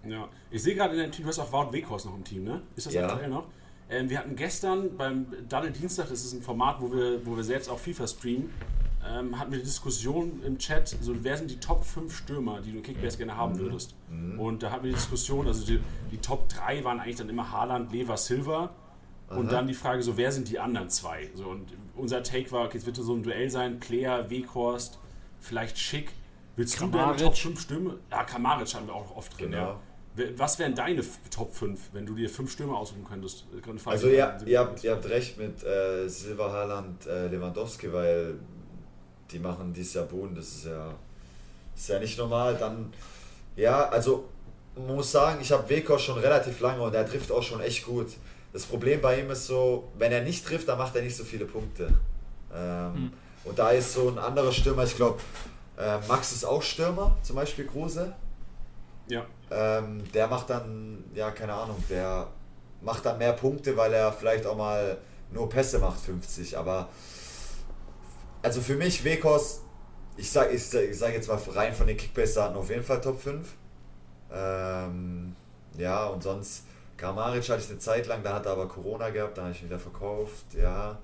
[0.09, 2.45] Ja, ich sehe gerade in deinem Team, du hast auch Wout Weghorst noch im Team,
[2.45, 2.63] ne?
[2.77, 3.07] Ist das ja.
[3.07, 3.47] aktuell noch?
[3.91, 7.45] Ähm, wir hatten gestern beim Daddel Dienstag, das ist ein Format, wo wir, wo wir
[7.45, 8.51] selbst auch FIFA streamen,
[9.07, 12.73] ähm, hatten wir die Diskussion im Chat, so, wer sind die Top 5 Stürmer, die
[12.73, 13.59] du in Kickbase gerne haben mhm.
[13.59, 13.95] würdest?
[14.09, 14.41] Mhm.
[14.41, 15.81] Und da hatten wir die Diskussion, also die,
[16.11, 18.71] die, Top 3 waren eigentlich dann immer Haaland, Lever, Silva.
[19.31, 21.29] Und dann die Frage, so wer sind die anderen zwei?
[21.35, 24.99] So, und unser Take war, okay, es wird so ein Duell sein, Player, Weghorst,
[25.41, 26.13] vielleicht Schick.
[26.57, 27.17] Willst Kramaric.
[27.17, 27.95] du deine Top 5 Stürmer?
[28.13, 29.63] Ja, Kamaric haben wir auch oft drin, genau.
[29.63, 29.81] ja.
[30.37, 33.47] Was wären deine Top 5, wenn du dir fünf Stürmer aussuchen könntest?
[33.85, 38.35] Also ja, ihr, habt, ihr habt recht mit äh, Silva, Haaland, äh, Lewandowski, weil
[39.33, 40.95] die machen dieses Jahr Boden, das ist ja,
[41.75, 42.57] ist ja nicht normal.
[42.57, 42.93] Dann,
[43.57, 44.29] ja, also
[44.77, 47.85] man muss sagen, ich habe Weko schon relativ lange und er trifft auch schon echt
[47.85, 48.09] gut.
[48.53, 51.25] Das Problem bei ihm ist so, wenn er nicht trifft, dann macht er nicht so
[51.25, 51.93] viele Punkte.
[52.55, 53.13] Ähm, mhm.
[53.45, 55.19] Und da ist so ein anderer Stürmer, ich glaube,
[55.77, 58.15] äh, Max ist auch Stürmer, zum Beispiel Kruse.
[59.09, 59.27] Ja.
[59.51, 62.29] Ähm, der macht dann, ja, keine Ahnung, der
[62.81, 64.99] macht dann mehr Punkte, weil er vielleicht auch mal
[65.31, 66.57] nur Pässe macht, 50.
[66.57, 66.89] Aber
[68.43, 69.63] also für mich, Wekos,
[70.17, 73.21] ich sage ich, ich sag jetzt mal rein von den Kickbase-Daten auf jeden Fall Top
[73.21, 73.49] 5.
[74.33, 75.35] Ähm,
[75.77, 76.65] ja, und sonst,
[76.97, 79.63] Kramaric hatte ich eine Zeit lang, da hat er aber Corona gehabt, da habe ich
[79.63, 80.55] ihn wieder verkauft.
[80.55, 80.99] Ja,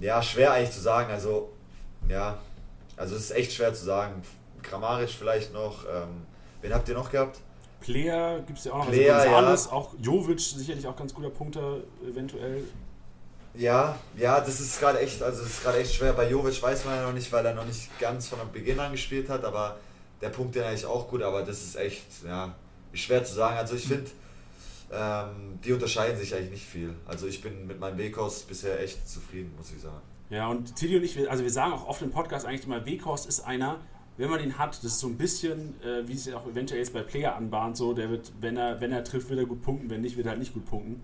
[0.00, 1.10] ja, schwer eigentlich zu sagen.
[1.10, 1.52] Also,
[2.08, 2.38] ja,
[2.96, 4.22] also es ist echt schwer zu sagen.
[4.62, 5.84] Kramaric vielleicht noch.
[5.84, 6.26] Ähm,
[6.60, 7.40] Wen habt ihr noch gehabt?
[7.80, 8.86] Player gibt es ja auch noch.
[8.86, 9.72] Also Player, also Gonzales, ja.
[9.72, 12.64] auch Jovic, sicherlich auch ganz guter Punkter, eventuell.
[13.54, 16.12] Ja, ja, das ist gerade echt, also das ist gerade echt schwer.
[16.12, 18.92] Bei Jovic weiß man ja noch nicht, weil er noch nicht ganz von Beginn an
[18.92, 19.78] gespielt hat, aber
[20.20, 22.54] der Punkt den eigentlich auch gut, aber das ist echt, ja,
[22.92, 23.56] schwer zu sagen.
[23.56, 24.10] Also ich finde,
[24.92, 26.94] ähm, die unterscheiden sich eigentlich nicht viel.
[27.06, 30.02] Also ich bin mit meinem Wekos bisher echt zufrieden, muss ich sagen.
[30.30, 33.26] Ja, und Tilly und ich, also wir sagen auch oft im Podcast eigentlich immer, Wekos
[33.26, 33.80] ist einer,
[34.18, 36.80] wenn man ihn hat, das ist so ein bisschen, äh, wie es ja auch eventuell
[36.80, 39.62] jetzt bei Player anbahnt, so, der wird, wenn er, wenn er trifft, wird er gut
[39.62, 41.02] punkten, wenn nicht, wird er halt nicht gut punkten.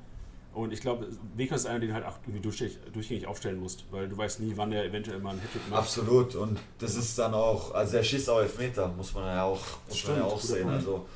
[0.53, 3.85] Und ich glaube, Wekos ist einer, den du halt auch irgendwie durchgängig, durchgängig aufstellen musst,
[3.91, 5.81] weil du weißt nie, wann er eventuell mal einen Hattrick macht.
[5.81, 9.61] Absolut, und das ist dann auch, also er schießt auch Elfmeter, muss man ja auch,
[9.89, 10.69] muss Stimmt, man ja auch sehen.
[10.69, 11.07] Also,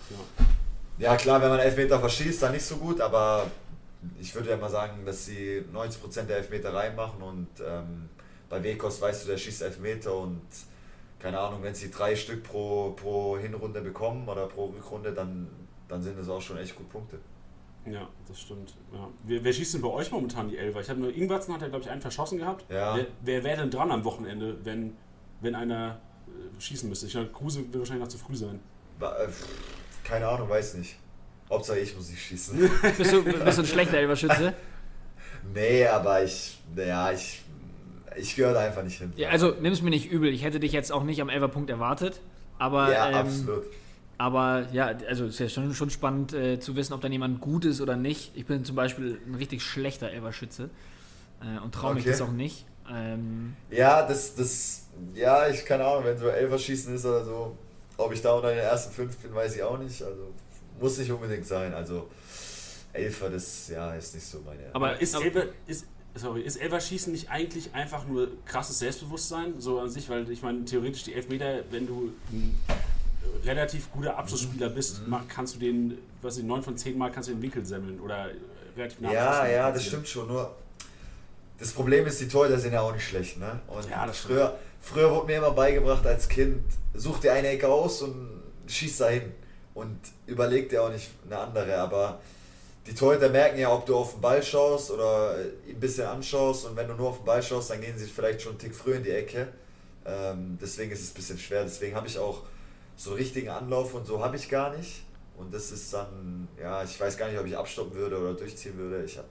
[0.98, 1.10] ja.
[1.10, 1.16] ja.
[1.16, 3.46] klar, wenn man Elfmeter verschießt, dann nicht so gut, aber
[4.20, 8.08] ich würde ja mal sagen, dass sie 90% der Elfmeter reinmachen und ähm,
[8.48, 10.42] bei Wekos weißt du, der schießt Elfmeter und
[11.18, 15.48] keine Ahnung, wenn sie drei Stück pro, pro Hinrunde bekommen oder pro Rückrunde, dann,
[15.88, 17.18] dann sind das auch schon echt gut Punkte.
[17.86, 18.74] Ja, das stimmt.
[18.92, 19.08] Ja.
[19.24, 20.80] Wer, wer, schießt denn bei euch momentan die Elfer?
[20.80, 22.70] Ich habe nur Ingwertsen hat ja, glaube ich, einen verschossen gehabt.
[22.70, 22.96] Ja.
[22.96, 24.96] Wer, wer wäre denn dran am Wochenende, wenn,
[25.40, 27.06] wenn einer äh, schießen müsste?
[27.06, 28.60] Ich glaube, Kruse wird wahrscheinlich noch zu früh sein.
[29.00, 29.28] Äh,
[30.04, 30.98] keine Ahnung, weiß nicht.
[31.48, 32.58] Hauptsache ich muss nicht schießen.
[32.98, 34.54] bist, du, bist du ein schlechter Elferschütze?
[35.54, 37.42] nee, aber ich, naja, ich
[38.18, 39.12] ich gehöre da einfach nicht hin.
[39.16, 40.32] Ja, also nimm es mir nicht übel.
[40.32, 42.20] Ich hätte dich jetzt auch nicht am Elferpunkt erwartet.
[42.58, 43.64] Aber, ja, ähm, absolut.
[44.18, 47.40] Aber ja, also es ist ja schon, schon spannend äh, zu wissen, ob dann jemand
[47.40, 48.32] gut ist oder nicht.
[48.34, 50.70] Ich bin zum Beispiel ein richtig schlechter Elverschütze
[51.40, 52.10] äh, und traue mich okay.
[52.10, 52.66] das auch nicht.
[52.90, 57.56] Ähm, ja, das, das, ja, ich keine Ahnung, wenn so Elverschießen ist oder so,
[57.96, 60.02] ob ich da unter den ersten fünf bin, weiß ich auch nicht.
[60.02, 60.32] Also
[60.80, 61.72] muss nicht unbedingt sein.
[61.72, 62.08] Also
[62.92, 64.62] Elfer, das ja, ist nicht so meine.
[64.72, 69.90] Aber ist Elfer, ist, sorry, ist Elverschießen nicht eigentlich einfach nur krasses Selbstbewusstsein, so an
[69.90, 72.58] sich, weil ich meine, theoretisch die Elfmeter, wenn du ein
[73.44, 75.16] relativ guter Abschlussspieler bist, mhm.
[75.28, 78.30] kannst du den, was ich, 9 von 10 Mal kannst du den Winkel semmeln oder
[78.76, 80.54] relativ nah Ja, ja, das stimmt schon, nur
[81.58, 83.60] das Problem ist, die Torhüter sind ja auch nicht schlecht, ne?
[83.66, 86.62] Und ja, früher, früher wurde mir immer beigebracht als Kind,
[86.94, 89.32] such dir eine Ecke aus und schieß da hin
[89.74, 92.20] und überleg dir auch nicht eine andere, aber
[92.88, 96.74] die Torhüter merken ja, ob du auf den Ball schaust oder ein bisschen anschaust und
[96.74, 98.96] wenn du nur auf den Ball schaust, dann gehen sie vielleicht schon einen Tick früher
[98.96, 99.48] in die Ecke.
[100.06, 101.64] Ähm, deswegen ist es ein bisschen schwer.
[101.64, 102.44] Deswegen habe ich auch
[102.96, 105.02] so richtigen Anlauf und so habe ich gar nicht.
[105.36, 108.76] Und das ist dann, ja, ich weiß gar nicht, ob ich abstoppen würde oder durchziehen
[108.78, 109.04] würde.
[109.04, 109.28] Ich habe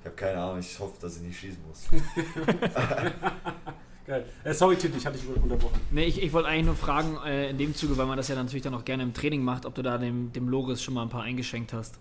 [0.00, 1.82] ich hab keine Ahnung, ich hoffe, dass ich nicht schießen muss.
[4.06, 4.24] Geil.
[4.44, 5.80] Äh, sorry, Titt, ich hatte dich unterbrochen.
[5.90, 8.36] Nee, ich, ich wollte eigentlich nur fragen, äh, in dem Zuge, weil man das ja
[8.36, 11.02] natürlich dann auch gerne im Training macht, ob du da dem, dem Loris schon mal
[11.02, 11.98] ein paar eingeschenkt hast.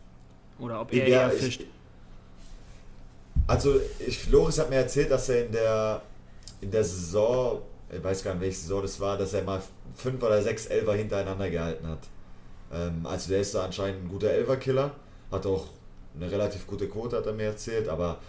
[0.60, 1.62] Oder ob er ja, eher fischt.
[1.62, 1.68] Ich,
[3.48, 6.02] also, ich, Loris hat mir erzählt, dass er in der,
[6.62, 9.62] in der Saison, ich weiß gar nicht, welche Saison das war, dass er mal
[9.96, 12.00] fünf oder sechs Elfer hintereinander gehalten hat.
[12.74, 14.92] Ähm, also, der ist da anscheinend ein guter Elferkiller.
[15.32, 15.68] Hat auch
[16.16, 18.20] eine relativ gute Quote, hat er mir erzählt, aber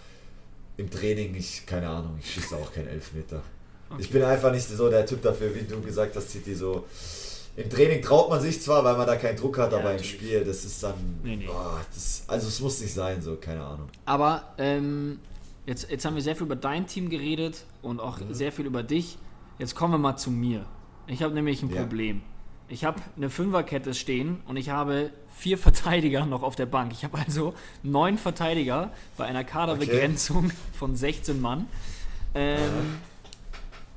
[0.75, 3.41] im Training, ich, keine Ahnung, ich schieße auch keinen Elfmeter.
[3.89, 4.01] Okay.
[4.01, 6.85] Ich bin einfach nicht so der Typ dafür, wie du gesagt hast, Titi, so.
[7.57, 10.13] Im Training traut man sich zwar, weil man da keinen Druck hat, ja, aber natürlich.
[10.13, 10.93] im Spiel, das ist dann.
[11.23, 11.47] Nee, nee.
[11.47, 13.87] Boah, das, also es muss nicht sein, so, keine Ahnung.
[14.05, 15.19] Aber ähm,
[15.65, 18.31] jetzt, jetzt haben wir sehr viel über dein Team geredet und auch mhm.
[18.31, 19.17] sehr viel über dich.
[19.57, 20.67] Jetzt kommen wir mal zu mir.
[21.07, 21.81] Ich habe nämlich ein ja.
[21.81, 22.21] Problem.
[22.69, 26.91] Ich habe eine Fünferkette stehen und ich habe vier Verteidiger noch auf der Bank.
[26.91, 30.55] Ich habe also neun Verteidiger bei einer Kaderbegrenzung okay.
[30.73, 31.65] von 16 Mann.
[32.35, 32.99] Ähm,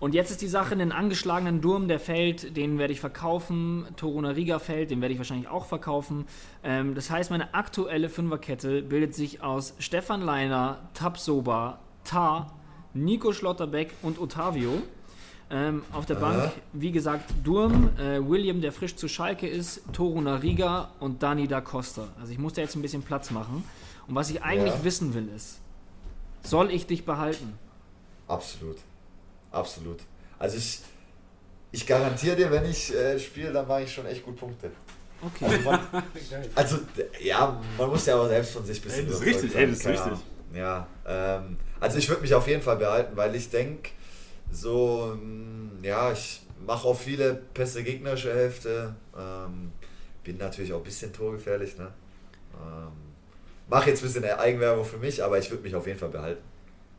[0.01, 3.87] und jetzt ist die Sache, den angeschlagenen Durm, der fällt, den werde ich verkaufen.
[3.97, 6.27] Toruna Riga fällt, den werde ich wahrscheinlich auch verkaufen.
[6.65, 12.57] Ähm, das heißt, meine aktuelle Fünferkette bildet sich aus Stefan Leiner, Tapsoba, Tar,
[12.95, 14.83] Nico Schlotterbeck und Otavio.
[15.51, 20.21] Ähm, auf der Bank, wie gesagt, Durm, äh, William, der frisch zu Schalke ist, Toru
[20.21, 22.09] Nariga und Dani da Costa.
[22.21, 23.65] Also ich muss da jetzt ein bisschen Platz machen.
[24.07, 24.85] Und was ich eigentlich ja.
[24.85, 25.61] wissen will, ist,
[26.43, 27.59] soll ich dich behalten?
[28.29, 28.77] Absolut.
[29.51, 30.01] Absolut.
[30.39, 30.81] Also ich,
[31.73, 34.71] ich garantiere dir, wenn ich äh, spiele, dann mache ich schon echt gut Punkte.
[35.23, 35.45] Okay.
[35.45, 35.81] Also, man,
[36.55, 36.79] also,
[37.21, 39.05] ja, man muss ja auch selbst von sich ein bisschen.
[39.05, 40.19] Ey, das ist richtig, ey, das ist richtig.
[40.55, 43.91] Ja, ähm, also ich würde mich auf jeden Fall behalten, weil ich denke,
[44.51, 48.95] so, mm, ja, ich mache auch viele Pässe gegnerische Hälfte.
[49.17, 49.73] Ähm,
[50.25, 51.77] bin natürlich auch ein bisschen torgefährlich.
[51.79, 51.93] Ne?
[52.55, 52.93] Ähm,
[53.69, 56.43] mache jetzt ein bisschen Eigenwerbung für mich, aber ich würde mich auf jeden Fall behalten.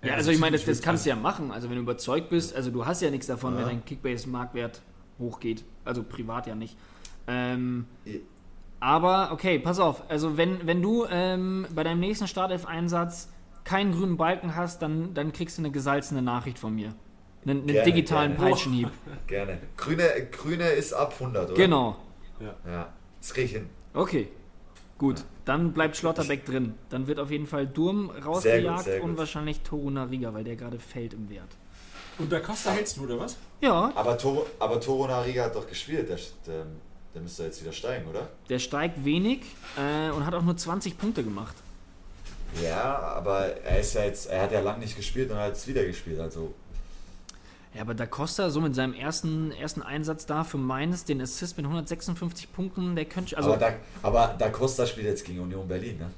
[0.03, 1.51] Ja, also ich meine, das, das kannst du ja machen.
[1.51, 3.59] Also wenn du überzeugt bist, also du hast ja nichts davon, ja.
[3.59, 4.81] wenn dein Kickbase-Marktwert
[5.19, 5.63] hochgeht.
[5.85, 6.75] Also privat ja nicht.
[7.27, 7.85] Ähm,
[8.79, 10.09] aber okay, pass auf.
[10.09, 13.29] Also wenn, wenn du ähm, bei deinem nächsten Startelf-Einsatz
[13.63, 16.95] keinen grünen Balken hast, dann, dann kriegst du eine gesalzene Nachricht von mir.
[17.45, 18.51] Einen, einen digitalen gerne.
[18.51, 18.89] Peitschenhieb.
[19.27, 19.59] Gerne.
[19.77, 21.55] Grüne, grüne ist ab 100, oder?
[21.55, 21.95] Genau.
[22.39, 22.55] Ja.
[22.69, 22.93] ja.
[23.19, 23.69] Das kriege ich hin.
[23.93, 24.29] Okay.
[25.01, 26.75] Gut, dann bleibt Schlotterbeck drin.
[26.91, 30.43] Dann wird auf jeden Fall Durm rausgejagt sehr gut, sehr und wahrscheinlich Toruna Riga, weil
[30.43, 31.49] der gerade fällt im Wert.
[32.19, 33.35] Und der Costa hältst du, oder was?
[33.61, 33.91] Ja.
[33.95, 36.07] Aber, Tor, aber Toruna Riga hat doch gespielt.
[36.07, 36.67] Der, der,
[37.15, 38.29] der müsste jetzt wieder steigen, oder?
[38.47, 39.39] Der steigt wenig
[39.75, 41.55] äh, und hat auch nur 20 Punkte gemacht.
[42.63, 45.67] Ja, aber er ist ja jetzt, er hat ja lang nicht gespielt und hat jetzt
[45.67, 46.19] wieder gespielt.
[46.19, 46.53] Also
[47.73, 51.57] ja, aber Da Costa so mit seinem ersten, ersten Einsatz da für Mainz, den Assist
[51.57, 53.37] mit 156 Punkten, der könnte.
[53.37, 56.11] Also aber, da, aber Da Costa spielt jetzt gegen Union Berlin, ne?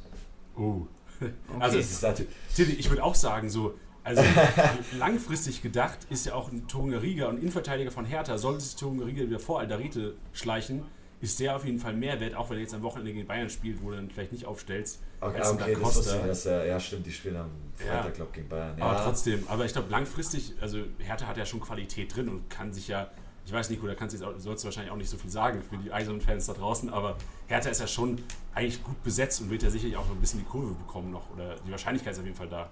[0.58, 0.88] Oh.
[1.24, 1.32] Okay.
[1.60, 4.22] Also, es ist natürlich, ich würde auch sagen, so, also
[4.98, 6.68] langfristig gedacht ist ja auch ein
[7.02, 10.84] Riga und Innenverteidiger von Hertha, sollte sich Riga wieder vor Aldarite schleichen,
[11.24, 13.50] ist der auf jeden Fall mehr wert, auch wenn er jetzt am Wochenende gegen Bayern
[13.50, 15.00] spielt, wo du dann vielleicht nicht aufstellst.
[15.22, 18.10] Okay, als okay das wusste ich, dass ja stimmt, die spielen am Freitag, ja.
[18.10, 18.78] glaube gegen Bayern.
[18.78, 18.84] Ja.
[18.84, 22.74] Aber trotzdem, aber ich glaube langfristig, also Hertha hat ja schon Qualität drin und kann
[22.74, 23.10] sich ja,
[23.46, 25.78] ich weiß, Nico, da kannst du, sollst du wahrscheinlich auch nicht so viel sagen für
[25.78, 27.16] die Eisenfans da draußen, aber
[27.48, 28.22] Hertha ist ja schon
[28.54, 31.56] eigentlich gut besetzt und wird ja sicherlich auch ein bisschen die Kurve bekommen noch, oder
[31.66, 32.70] die Wahrscheinlichkeit ist auf jeden Fall da.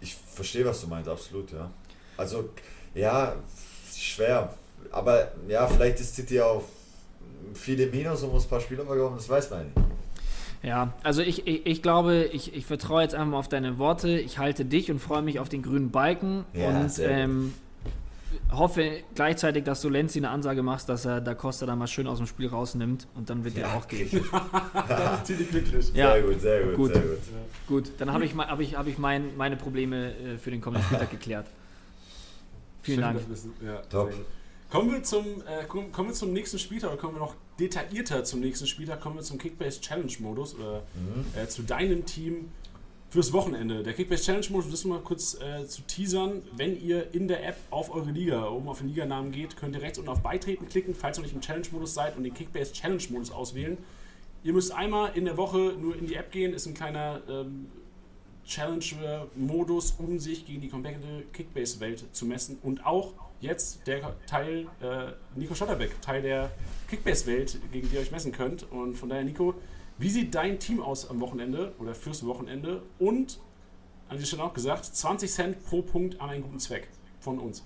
[0.00, 1.68] Ich verstehe, was du meinst, absolut, ja.
[2.16, 2.48] Also,
[2.94, 3.34] ja,
[3.92, 4.54] schwer.
[4.92, 6.62] Aber ja, vielleicht ist City auch
[7.54, 9.72] viele Minus und muss ein paar Spieler verkaufen, das weiß man nicht.
[10.62, 14.18] Ja, also ich, ich, ich glaube, ich, ich vertraue jetzt einfach mal auf deine Worte.
[14.18, 17.54] Ich halte dich und freue mich auf den grünen Balken ja, und ähm,
[18.50, 22.06] hoffe gleichzeitig, dass du Lenzi eine Ansage machst, dass er Da Costa da mal schön
[22.06, 23.68] aus dem Spiel rausnimmt und dann wird ja.
[23.68, 24.08] er auch gehen.
[24.88, 25.92] das ist ziemlich glücklich.
[25.94, 26.12] Ja.
[26.12, 26.74] Sehr gut, sehr gut.
[26.74, 27.18] Gut, sehr gut.
[27.68, 30.84] gut dann habe ich, hab ich, hab ich mein, meine Probleme äh, für den kommenden
[30.86, 31.46] Spieltag geklärt.
[32.82, 33.20] Vielen Schön, Dank.
[33.64, 34.12] Ja, Top.
[34.76, 38.40] Kommen wir, zum, äh, kommen wir zum nächsten Spieltag oder kommen wir noch detaillierter zum
[38.40, 39.00] nächsten Spieltag?
[39.00, 41.24] Kommen wir zum Kickbase Challenge Modus oder mhm.
[41.34, 42.50] äh, zu deinem Team
[43.08, 43.82] fürs Wochenende.
[43.82, 46.42] Der Kickbase Challenge Modus, das mal kurz äh, zu teasern.
[46.54, 49.80] Wenn ihr in der App auf eure Liga, oben auf den Liganamen geht, könnt ihr
[49.80, 52.34] rechts unten auf Beitreten klicken, falls ihr noch nicht im Challenge Modus seid und den
[52.34, 53.78] Kickbase Challenge Modus auswählen.
[54.44, 57.68] Ihr müsst einmal in der Woche nur in die App gehen, ist ein kleiner ähm,
[58.44, 65.12] Challenge-Modus, um sich gegen die komplette Kickbase-Welt zu messen und auch jetzt der Teil, äh,
[65.34, 66.50] Nico Schotterbeck, Teil der
[66.88, 68.70] Kickbase-Welt, gegen die ihr euch messen könnt.
[68.70, 69.54] Und von daher, Nico,
[69.98, 72.82] wie sieht dein Team aus am Wochenende oder fürs Wochenende?
[72.98, 73.38] Und,
[74.08, 76.88] an dieser Stelle auch gesagt, 20 Cent pro Punkt an einen guten Zweck
[77.20, 77.64] von uns.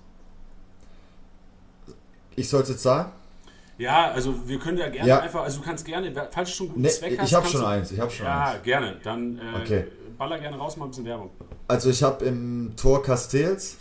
[2.37, 3.13] Ich soll es jetzt sagen?
[3.81, 5.21] Ja, also wir können ja gerne ja.
[5.21, 7.29] einfach, also du kannst gerne, falls du schon einen guten nee, Zweck hast.
[7.29, 8.53] Ich habe schon eins, ich habe schon ja, eins.
[8.57, 8.97] Ja, gerne.
[9.03, 9.87] Dann äh, okay.
[10.19, 11.31] baller gerne raus, mal ein bisschen Werbung.
[11.67, 13.79] Also ich habe im Tor Castells,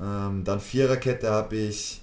[0.00, 2.00] ähm, dann Viererkette habe ich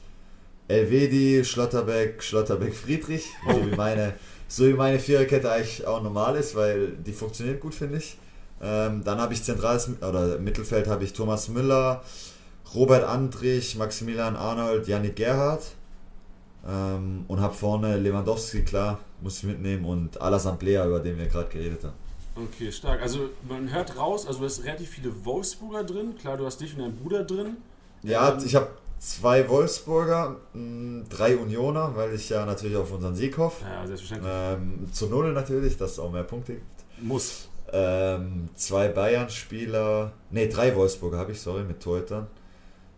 [0.68, 3.26] Elvedi, Schlotterbeck, Schlotterbeck, Friedrich.
[3.48, 4.14] So wie meine,
[4.48, 8.18] so wie meine Viererkette eigentlich auch normal ist, weil die funktioniert gut, finde ich.
[8.62, 12.04] Ähm, dann habe ich zentrales oder Mittelfeld habe ich Thomas Müller,
[12.74, 15.74] Robert Andrich, Maximilian Arnold, Yannick Gerhardt.
[16.68, 21.28] Ähm, und habe vorne Lewandowski, klar, muss ich mitnehmen, und Alassane Player, über den wir
[21.28, 21.94] gerade geredet haben.
[22.36, 23.02] Okay, stark.
[23.02, 26.16] Also man hört raus, also du hast relativ viele Wolfsburger drin.
[26.20, 27.58] Klar, du hast dich und deinen Bruder drin.
[28.06, 28.68] Ja, Ähm, ich habe
[29.00, 33.66] zwei Wolfsburger, mh, drei Unioner, weil ich ja natürlich auf unseren Sieg hoffe.
[33.66, 34.32] Ja, selbstverständlich.
[34.34, 36.66] Ähm, zu null natürlich, dass es auch mehr Punkte gibt.
[37.02, 37.50] Muss.
[37.74, 42.28] Ähm, zwei Bayern-Spieler, ne, drei Wolfsburger habe ich, sorry, mit Torhütern.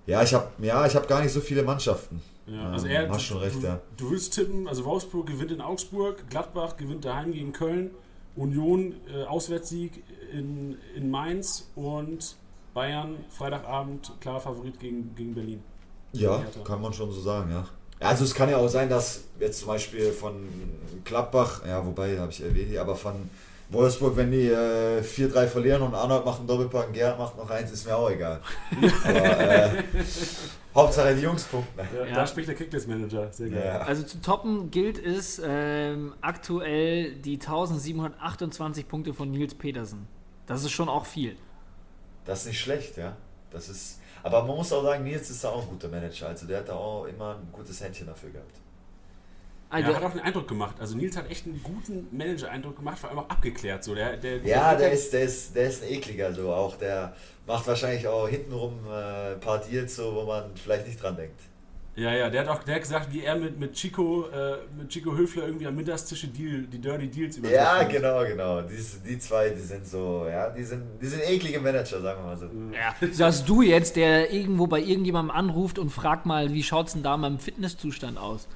[0.05, 2.21] Ja, ich habe ja, ich hab gar nicht so viele Mannschaften.
[2.45, 3.79] Ja, also Ähm, er, hast schon recht, du, ja.
[3.97, 7.91] du willst tippen, also Wolfsburg gewinnt in Augsburg, Gladbach gewinnt daheim gegen Köln,
[8.35, 12.37] Union äh, Auswärtssieg in, in Mainz und
[12.77, 15.63] Bayern Freitagabend klarer Favorit gegen, gegen Berlin.
[16.11, 17.65] Ja, kann man schon so sagen, ja.
[17.99, 20.47] Also es kann ja auch sein, dass jetzt zum Beispiel von
[21.03, 23.31] Gladbach, ja wobei habe ich erwähnt, aber von
[23.71, 27.49] Wolfsburg, wenn die äh, 4-3 verlieren und Arnold macht einen Doppelpack und Gerhard macht noch
[27.49, 28.41] eins, ist mir auch egal.
[29.03, 29.83] aber äh,
[30.75, 31.79] Hauptsache die Jungs punkten.
[31.79, 32.13] Ja, Ja.
[32.13, 33.33] Da spricht der Kickbase-Manager.
[33.33, 33.63] Sehr geil.
[33.65, 33.79] Ja.
[33.79, 40.07] Also zu toppen gilt es ähm, aktuell die 1728 Punkte von Nils Petersen.
[40.45, 41.37] Das ist schon auch viel.
[42.27, 43.15] Das ist nicht schlecht, ja.
[43.49, 46.27] Das ist, aber man muss auch sagen, Nils ist da auch ein guter Manager.
[46.27, 48.59] Also der hat da auch immer ein gutes Händchen dafür gehabt.
[49.69, 50.75] Also, Er hat auch einen Eindruck gemacht.
[50.79, 53.83] Also Nils hat echt einen guten Manager-Eindruck gemacht, vor allem auch abgeklärt.
[53.83, 53.95] So.
[53.95, 56.77] Der, der, Ja, der ist, der ist, der ist ein ekliger so auch.
[56.77, 57.15] Der
[57.45, 61.39] macht wahrscheinlich auch hintenrum äh, ein paar Deals so, wo man vielleicht nicht dran denkt.
[61.97, 64.89] Ja, ja, der hat auch der hat gesagt, wie er mit, mit, Chico, äh, mit
[64.89, 68.61] Chico Höfler irgendwie am Mittagstisch die, Deal, die Dirty Deals über Ja, genau, genau.
[68.61, 72.27] Die, die zwei, die sind so, ja, die sind, die sind eklige Manager, sagen wir
[72.27, 72.45] mal so.
[72.71, 77.01] ja, sagst du jetzt, der irgendwo bei irgendjemandem anruft und fragt mal, wie schaut's denn
[77.01, 78.47] da mit dem Fitnesszustand aus?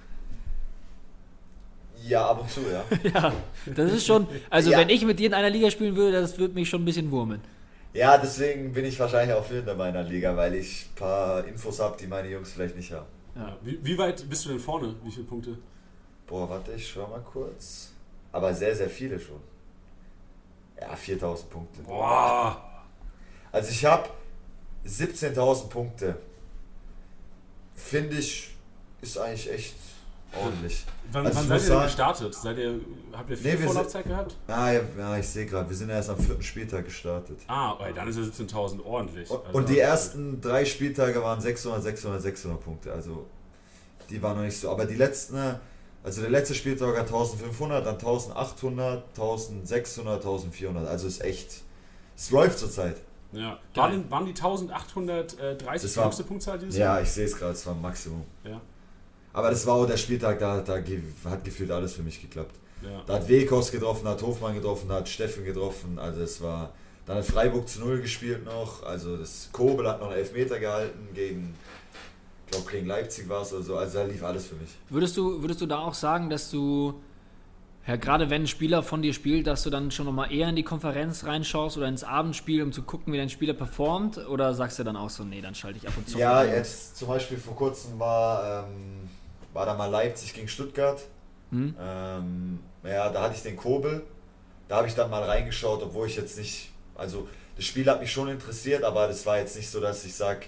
[2.07, 2.83] Ja, ab und zu, ja.
[3.11, 3.33] Ja,
[3.75, 4.77] das ist schon, also Ja.
[4.77, 7.09] wenn ich mit dir in einer Liga spielen würde, das würde mich schon ein bisschen
[7.09, 7.41] wurmen.
[7.93, 11.97] Ja, deswegen bin ich wahrscheinlich auch Führender meiner Liga, weil ich ein paar Infos habe,
[11.99, 13.07] die meine Jungs vielleicht nicht haben.
[13.35, 13.57] Ja.
[13.61, 14.95] Wie, wie weit bist du denn vorne?
[15.03, 15.57] Wie viele Punkte?
[16.27, 17.91] Boah, warte, ich schau mal kurz.
[18.31, 19.39] Aber sehr, sehr viele schon.
[20.79, 21.81] Ja, 4000 Punkte.
[21.83, 22.83] Boah!
[23.51, 24.09] Also ich habe
[24.85, 26.17] 17.000 Punkte.
[27.75, 28.55] Finde ich,
[29.01, 29.75] ist eigentlich echt
[30.39, 30.85] ordentlich.
[31.11, 32.35] Wann, Also wann seid ihr denn sagen- gestartet?
[32.35, 32.79] Seid ihr,
[33.13, 34.35] habt ihr viel Nee, Vorlaufzeit gehabt?
[34.47, 37.39] Ah, ja, ja ich sehe gerade, wir sind erst am vierten Spieltag gestartet.
[37.47, 39.29] Ah, ey, dann ist ja 17.000 ordentlich.
[39.29, 42.93] Und, Also, und die ersten drei Spieltage waren 600, 600, 600 Punkte.
[42.93, 43.25] Also
[44.09, 44.69] die waren noch nicht so.
[44.69, 45.55] Aber die letzten, äh,
[46.03, 50.87] also der letzte Spieltag hat 1500, dann 1800, 1600, 1400.
[50.87, 51.61] Also ist echt,
[52.15, 52.95] es läuft zurzeit.
[53.33, 53.59] Ja.
[53.75, 57.01] Waren, waren die 1830 Das die höchste Punktzahl dieses Ja, Jahr?
[57.01, 58.23] ich sehe es gerade, es war Maximum.
[58.43, 58.59] Ja.
[59.33, 60.79] Aber das war auch der Spieltag, da, da
[61.29, 62.55] hat gefühlt alles für mich geklappt.
[62.83, 63.01] ja.
[63.05, 65.97] Da hat Wekos getroffen, da hat Hofmann getroffen, da hat Steffen getroffen.
[65.99, 66.71] Also es war.
[67.07, 68.83] Dann hat Freiburg zu Null gespielt noch.
[68.83, 71.55] Also das Kobel hat noch einen Elfmeter gehalten gegen,
[72.45, 73.75] ich glaube gegen Leipzig war es oder so.
[73.75, 74.69] Also da lief alles für mich.
[74.89, 77.01] Würdest du, würdest du da auch sagen, dass du,
[77.87, 80.55] ja, gerade wenn ein Spieler von dir spielt, dass du dann schon nochmal eher in
[80.55, 84.17] die Konferenz reinschaust oder ins Abendspiel, um zu gucken, wie dein Spieler performt?
[84.29, 86.97] Oder sagst du dann auch so, nee, dann schalte ich ab und zu Ja, jetzt
[86.97, 89.09] zum Beispiel vor kurzem war, ähm,
[89.53, 91.01] war da mal Leipzig gegen Stuttgart.
[91.51, 91.75] Hm?
[91.79, 94.03] Ähm, ja, da hatte ich den Kobel.
[94.67, 96.71] Da habe ich dann mal reingeschaut, obwohl ich jetzt nicht.
[96.95, 97.27] Also,
[97.57, 100.45] das Spiel hat mich schon interessiert, aber das war jetzt nicht so, dass ich sage,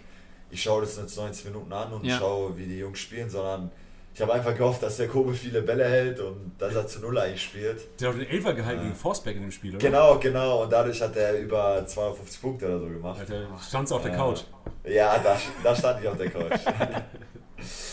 [0.50, 2.18] ich schaue das jetzt 90 Minuten an und Ja.
[2.18, 3.72] schaue, wie die Jungs spielen, sondern
[4.16, 7.18] ich habe einfach gehofft, dass der Kobel viele Bälle hält und dass er zu Null
[7.18, 8.00] eigentlich spielt.
[8.00, 8.88] Der hat den Elfer gehalten Ja.
[8.88, 9.80] gegen Forsberg in dem Spiel, oder?
[9.80, 10.64] Genau, genau.
[10.64, 13.20] Und dadurch hat er über 250 Punkte oder so gemacht.
[13.28, 14.18] Du auf der Ja.
[14.18, 14.42] Couch.
[14.86, 16.52] Ja, da, da stand ich auf der Couch.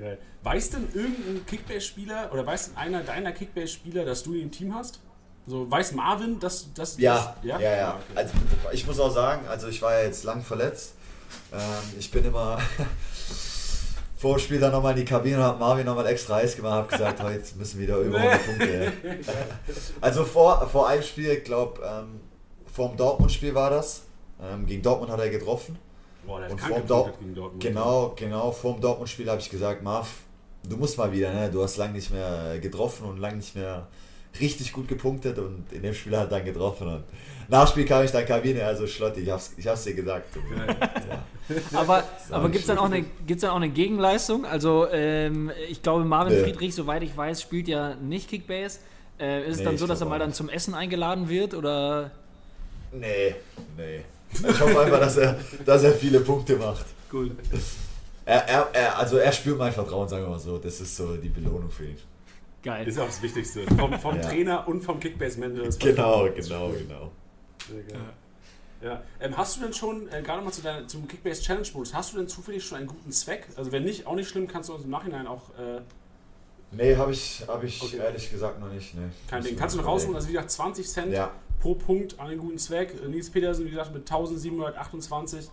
[0.00, 0.18] Geil.
[0.42, 4.74] Weiß denn irgendein Kickbase-Spieler oder weiß denn einer deiner Kickbase-Spieler, dass du ihn im Team
[4.74, 5.00] hast?
[5.46, 6.98] So, weiß Marvin, dass das.
[6.98, 7.90] Ja, das, ja, ja.
[7.90, 8.18] Ah, okay.
[8.18, 8.34] Also,
[8.72, 10.94] ich muss auch sagen, also ich war ja jetzt lang verletzt.
[11.52, 11.58] Ähm,
[11.98, 12.58] ich bin immer
[14.16, 16.72] vor dem Spiel dann nochmal in die Kabine und habe Marvin nochmal extra heiß gemacht
[16.72, 18.92] habe gesagt, heute müssen wieder über 100 Punkte.
[20.00, 22.20] Also vor, vor einem Spiel, ich glaube, ähm,
[22.72, 24.04] vor dem Dortmund-Spiel war das.
[24.42, 25.78] Ähm, gegen Dortmund hat er getroffen.
[26.30, 27.60] Boah, der Und vorm Dort- gegen Dortmund.
[27.62, 30.08] Genau, genau, vor dem Dortmund-Spiel habe ich gesagt, Marv,
[30.68, 31.50] du musst mal wieder, ne?
[31.50, 33.88] du hast lange nicht mehr getroffen und lange nicht mehr
[34.40, 37.02] richtig gut gepunktet und in dem Spiel hat er dann getroffen und
[37.48, 39.94] nach Spiel kam ich dann in die Kabine, also Schlotti, ich hab's, ich hab's dir
[39.94, 40.36] gesagt.
[41.08, 41.56] Ja.
[41.80, 44.44] Aber, So, aber gibt es dann, auch eine- gibt's dann auch eine Gegenleistung?
[44.44, 46.44] Also, ähm, ich glaube, Marvin Nee.
[46.44, 48.78] Friedrich, soweit ich weiß, spielt ja nicht Kickbase.
[49.18, 51.54] Äh, ist es Nee, dann ich so, dass er mal dann zum Essen eingeladen wird?
[51.54, 52.12] Oder?
[52.92, 53.34] Nee,
[53.76, 54.04] nee.
[54.32, 56.86] Ich hoffe einfach, dass er, dass er viele Punkte macht.
[57.12, 57.32] Cool.
[58.24, 60.58] Er, er, er, also er spürt mein Vertrauen, sagen wir mal so.
[60.58, 61.96] Das ist so die Belohnung für ihn.
[62.62, 62.86] Geil.
[62.86, 63.62] Ist auch das Wichtigste.
[63.76, 64.22] Vom, vom Ja.
[64.22, 65.64] Trainer und vom Kickbase-Manager.
[65.64, 67.10] das Genau, genau, genau.
[67.68, 68.00] Sehr geil.
[68.82, 69.02] Ja.
[69.20, 72.12] Ähm, hast du denn schon, äh, gerade mal zu deiner, zum Kickbase Challenge Modus, hast
[72.12, 73.46] du denn zufällig schon einen guten Zweck?
[73.56, 75.80] Also wenn nicht, auch nicht schlimm, kannst du uns im Nachhinein auch äh,
[76.72, 77.96] Nee, habe ich, hab ich Okay.
[77.96, 78.94] ehrlich gesagt noch nicht.
[78.94, 79.02] Nee.
[79.28, 79.56] kein Ding.
[79.56, 82.58] Kannst du noch rausholen, also wie gesagt 20 Cent Ja, pro Punkt an den guten
[82.58, 82.94] Zweck.
[83.08, 85.48] Nils Petersen, wie gesagt, mit 1728,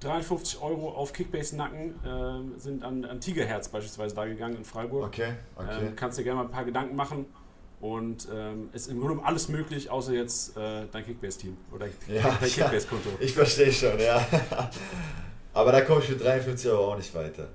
[0.00, 5.06] 53 Euro auf Kickbase Nacken äh, sind an, an Tigerherz beispielsweise da gegangen in Freiburg.
[5.06, 5.86] Okay, okay.
[5.86, 7.26] Ähm, kannst dir gerne mal ein paar Gedanken machen.
[7.80, 12.50] Und ähm, ist im Grunde alles möglich, außer jetzt äh, dein Kickbase-Team oder ja, dein
[12.50, 13.08] Kickbase-Konto.
[13.08, 14.26] Ja, ich verstehe schon, ja.
[15.54, 17.48] Aber da komme ich mit 53 Euro auch nicht weiter.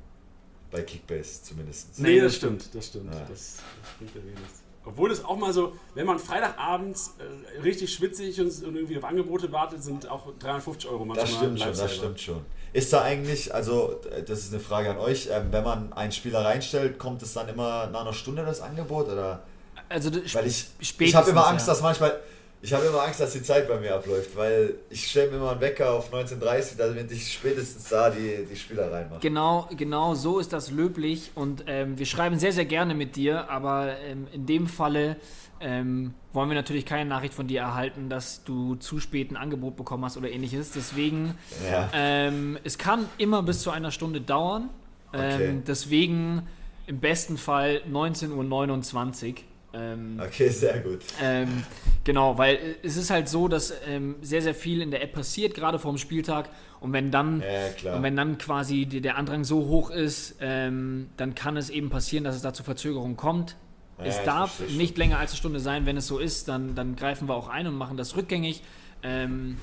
[0.72, 1.99] Bei Kickbase zumindest.
[1.99, 3.14] Nee, das stimmt, das stimmt.
[3.14, 3.20] Ja.
[3.20, 3.64] Das, das
[3.99, 4.64] bringt ja wenigstens.
[4.86, 9.03] Obwohl es auch mal so, wenn man Freitagabends äh, richtig schwitzig und, und, irgendwie auf
[9.03, 11.25] Angebote wartet, sind auch 350 Euro manchmal.
[11.25, 12.45] Das stimmt schon, das stimmt schon.
[12.71, 16.43] Ist da eigentlich, also das ist eine Frage an euch, ähm, wenn man einen Spieler
[16.43, 19.43] reinstellt, kommt es dann immer nach einer Stunde das Angebot oder?
[19.89, 21.73] Also weil ich, ich habe immer Angst, ja.
[21.73, 22.19] dass manchmal,
[22.66, 25.51] ich habe immer Angst, dass die Zeit bei mir abläuft, weil ich stelle mir immer
[25.51, 29.20] einen Wecker auf 19.30 damit ich spätestens da die, die Spieler reinmache.
[29.20, 33.51] Genau, genau so ist das löblich und ähm, wir schreiben sehr, sehr gerne mit dir,
[33.51, 35.18] aber ähm, in dem Falle
[35.59, 39.76] ähm, wollen wir natürlich keine Nachricht von dir erhalten, dass du zu spät ein Angebot
[39.76, 40.72] bekommen hast oder ähnliches.
[40.72, 41.38] Deswegen,
[41.70, 41.89] ja.
[41.93, 44.72] Ähm, es kann immer bis zu einer Stunde dauern.
[45.13, 45.61] Ähm, okay.
[45.68, 46.47] Deswegen
[46.88, 49.36] im besten Fall 19.29 Uhr.
[49.76, 51.01] Ähm, okay, sehr gut.
[51.21, 51.63] Ähm,
[52.03, 55.53] genau, weil es ist halt so, dass ähm, sehr, sehr viel in der App passiert,
[55.53, 56.49] gerade vor dem Spieltag.
[56.80, 57.43] Und wenn dann,
[57.84, 61.69] ja, und wenn dann quasi die, der Andrang so hoch ist, ähm, dann kann es
[61.69, 63.55] eben passieren, dass es da zu Verzögerungen kommt.
[63.97, 65.86] Ja, es darf nicht länger als eine Stunde sein.
[65.86, 68.61] Wenn es so ist, dann, dann greifen wir auch ein und machen das rückgängig.
[69.03, 69.57] Ähm,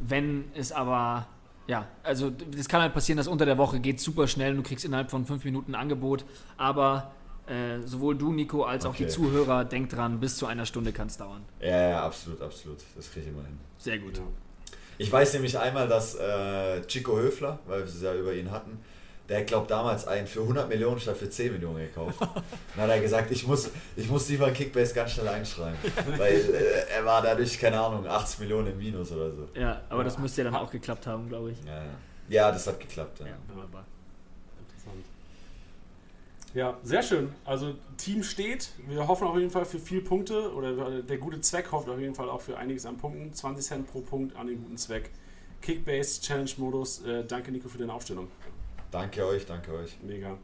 [0.00, 1.26] wenn es aber
[1.68, 4.62] ja, also es kann halt passieren, dass unter der Woche geht super schnell und du
[4.62, 6.24] kriegst innerhalb von fünf Minuten ein Angebot,
[6.56, 7.12] aber
[7.46, 8.92] äh, sowohl du, Nico, als okay.
[8.92, 11.44] auch die Zuhörer, denkt dran, bis zu einer Stunde kann es dauern.
[11.60, 12.78] Ja, ja, absolut, absolut.
[12.94, 13.58] Das kriege ich immer hin.
[13.78, 14.18] Sehr gut.
[14.18, 14.24] Ja.
[14.98, 18.78] Ich weiß nämlich einmal, dass äh, Chico Höfler, weil wir es ja über ihn hatten,
[19.28, 22.18] der glaubt damals einen für 100 Millionen statt für 10 Millionen gekauft.
[22.76, 25.76] Dann hat er gesagt, ich muss, ich muss lieber Kickbase ganz schnell einschreiben.
[26.16, 29.48] weil äh, er war dadurch, keine Ahnung, 80 Millionen im Minus oder so.
[29.54, 30.04] Ja, aber ja.
[30.04, 31.58] das müsste ja dann auch geklappt haben, glaube ich.
[31.64, 31.90] Ja, ja.
[32.28, 33.20] ja, das hat geklappt.
[33.20, 33.26] Ja.
[33.26, 33.84] ja wunderbar.
[36.56, 37.34] Ja, sehr schön.
[37.44, 38.70] Also Team steht.
[38.88, 42.14] Wir hoffen auf jeden Fall für viele Punkte oder der gute Zweck hofft auf jeden
[42.14, 43.30] Fall auch für einiges an Punkten.
[43.30, 45.10] 20 Cent pro Punkt an den guten Zweck.
[45.60, 47.02] Kickbase Challenge Modus.
[47.02, 48.28] Äh, danke Nico für deine Aufstellung.
[48.90, 49.98] Danke euch, danke euch.
[50.02, 50.38] Mega.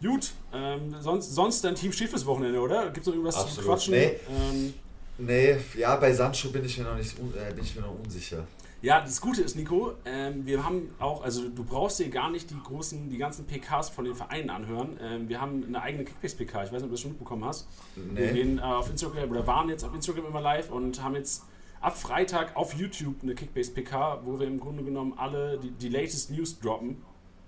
[0.00, 2.86] Gut, ähm, sonst, sonst dein Team steht fürs Wochenende, oder?
[2.86, 3.54] Gibt es noch irgendwas Absolut.
[3.54, 3.92] zu quatschen?
[3.92, 4.16] Nee.
[4.30, 4.74] Ähm,
[5.18, 8.46] nee, ja, bei Sancho bin ich mir noch nicht äh, bin ich mir noch unsicher.
[8.84, 12.50] Ja, das Gute ist, Nico, ähm, wir haben auch, also du brauchst dir gar nicht
[12.50, 14.98] die großen, die ganzen PKs von den Vereinen anhören.
[15.00, 17.66] Ähm, wir haben eine eigene Kickbase-PK, ich weiß nicht, ob du das schon mitbekommen hast.
[17.96, 18.20] Nee.
[18.20, 21.44] Wir gehen äh, auf Instagram oder waren jetzt auf Instagram immer live und haben jetzt
[21.80, 26.30] ab Freitag auf YouTube eine Kickbase-PK, wo wir im Grunde genommen alle die, die latest
[26.30, 27.02] News droppen.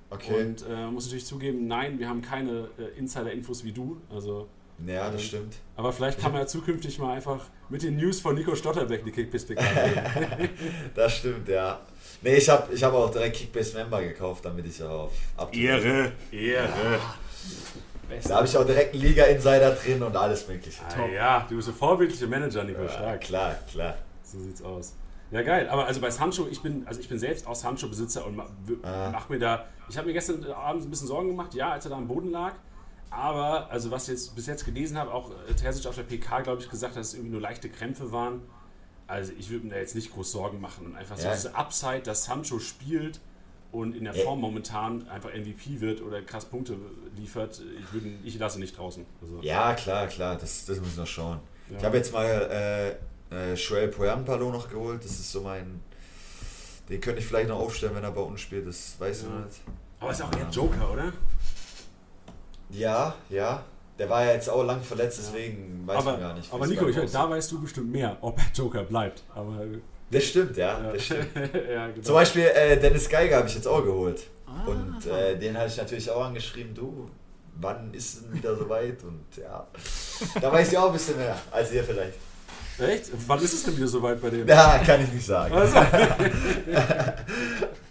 [0.08, 0.42] Okay.
[0.42, 4.00] Und äh, muss natürlich zugeben, nein, wir haben keine äh, Insider-Infos wie du.
[4.08, 4.48] Also
[4.84, 5.54] ja, das stimmt.
[5.76, 9.10] Aber vielleicht kann man ja zukünftig mal einfach mit den News von Nico Stotterbeck die
[9.10, 9.54] Kickbase
[10.94, 11.80] Das stimmt, ja.
[12.22, 15.12] Nee, ich habe ich hab auch direkt Kickbase Member gekauft, damit ich auf
[15.52, 16.68] Ehre, Ehre.
[18.08, 18.18] Ja.
[18.28, 20.80] Da habe ich auch direkt einen Liga-Insider drin und alles mögliche.
[20.84, 23.20] Ah, ja, du bist ein vorbildlicher Manager, Nico ja, Stark.
[23.20, 23.94] Klar, klar.
[24.22, 24.94] So sieht's aus.
[25.30, 25.68] Ja, geil.
[25.68, 28.40] Aber also bei Sancho, ich bin, also ich bin selbst auch Sancho-Besitzer und
[28.84, 29.10] ah.
[29.12, 29.66] mach mir da.
[29.88, 32.30] Ich habe mir gestern Abend ein bisschen Sorgen gemacht, ja, als er da am Boden
[32.30, 32.54] lag.
[33.10, 36.40] Aber, also was ich jetzt bis jetzt gelesen habe, auch äh, Terzic auf der PK,
[36.42, 38.42] glaube ich, gesagt, dass es irgendwie nur leichte Krämpfe waren.
[39.06, 40.86] Also ich würde mir da jetzt nicht groß Sorgen machen.
[40.86, 43.20] Und einfach so diese Upside, dass Sancho spielt
[43.72, 46.76] und in der Form momentan einfach MVP wird oder krass Punkte
[47.16, 49.04] liefert, ich, würde, ich lasse nicht draußen.
[49.22, 49.40] Also.
[49.42, 51.40] Ja, klar, klar, das, das müssen wir schauen.
[51.70, 51.78] Ja.
[51.78, 52.98] Ich habe jetzt mal
[53.30, 55.80] äh, äh, Joel noch geholt, das ist so mein...
[56.88, 59.28] Den könnte ich vielleicht noch aufstellen, wenn er bei uns spielt, das weiß ja.
[59.28, 59.60] ich nicht.
[59.98, 61.12] Aber ist auch eher Joker, oder?
[62.76, 63.62] Ja, ja.
[63.98, 65.94] Der war ja jetzt auch lang verletzt, deswegen ja.
[65.94, 66.52] weiß aber, man gar nicht.
[66.52, 69.22] Aber Nico, ich, da weißt du bestimmt mehr, ob Joker bleibt.
[69.34, 69.64] Aber
[70.10, 70.82] das stimmt, ja.
[70.82, 70.92] ja.
[70.92, 71.28] Das stimmt.
[71.34, 72.02] ja genau.
[72.02, 74.26] Zum Beispiel äh, Dennis Geiger habe ich jetzt auch geholt.
[74.46, 74.66] Ah.
[74.66, 77.08] Und äh, den hatte ich natürlich auch angeschrieben, du,
[77.58, 79.02] wann ist es wieder soweit?
[79.02, 79.66] Und ja,
[80.40, 82.18] da weiß ich auch ein bisschen mehr als ihr vielleicht.
[82.78, 83.10] Echt?
[83.26, 84.46] Wann ist es denn wieder soweit bei dem?
[84.46, 85.54] Ja, kann ich nicht sagen.
[85.54, 85.76] Also.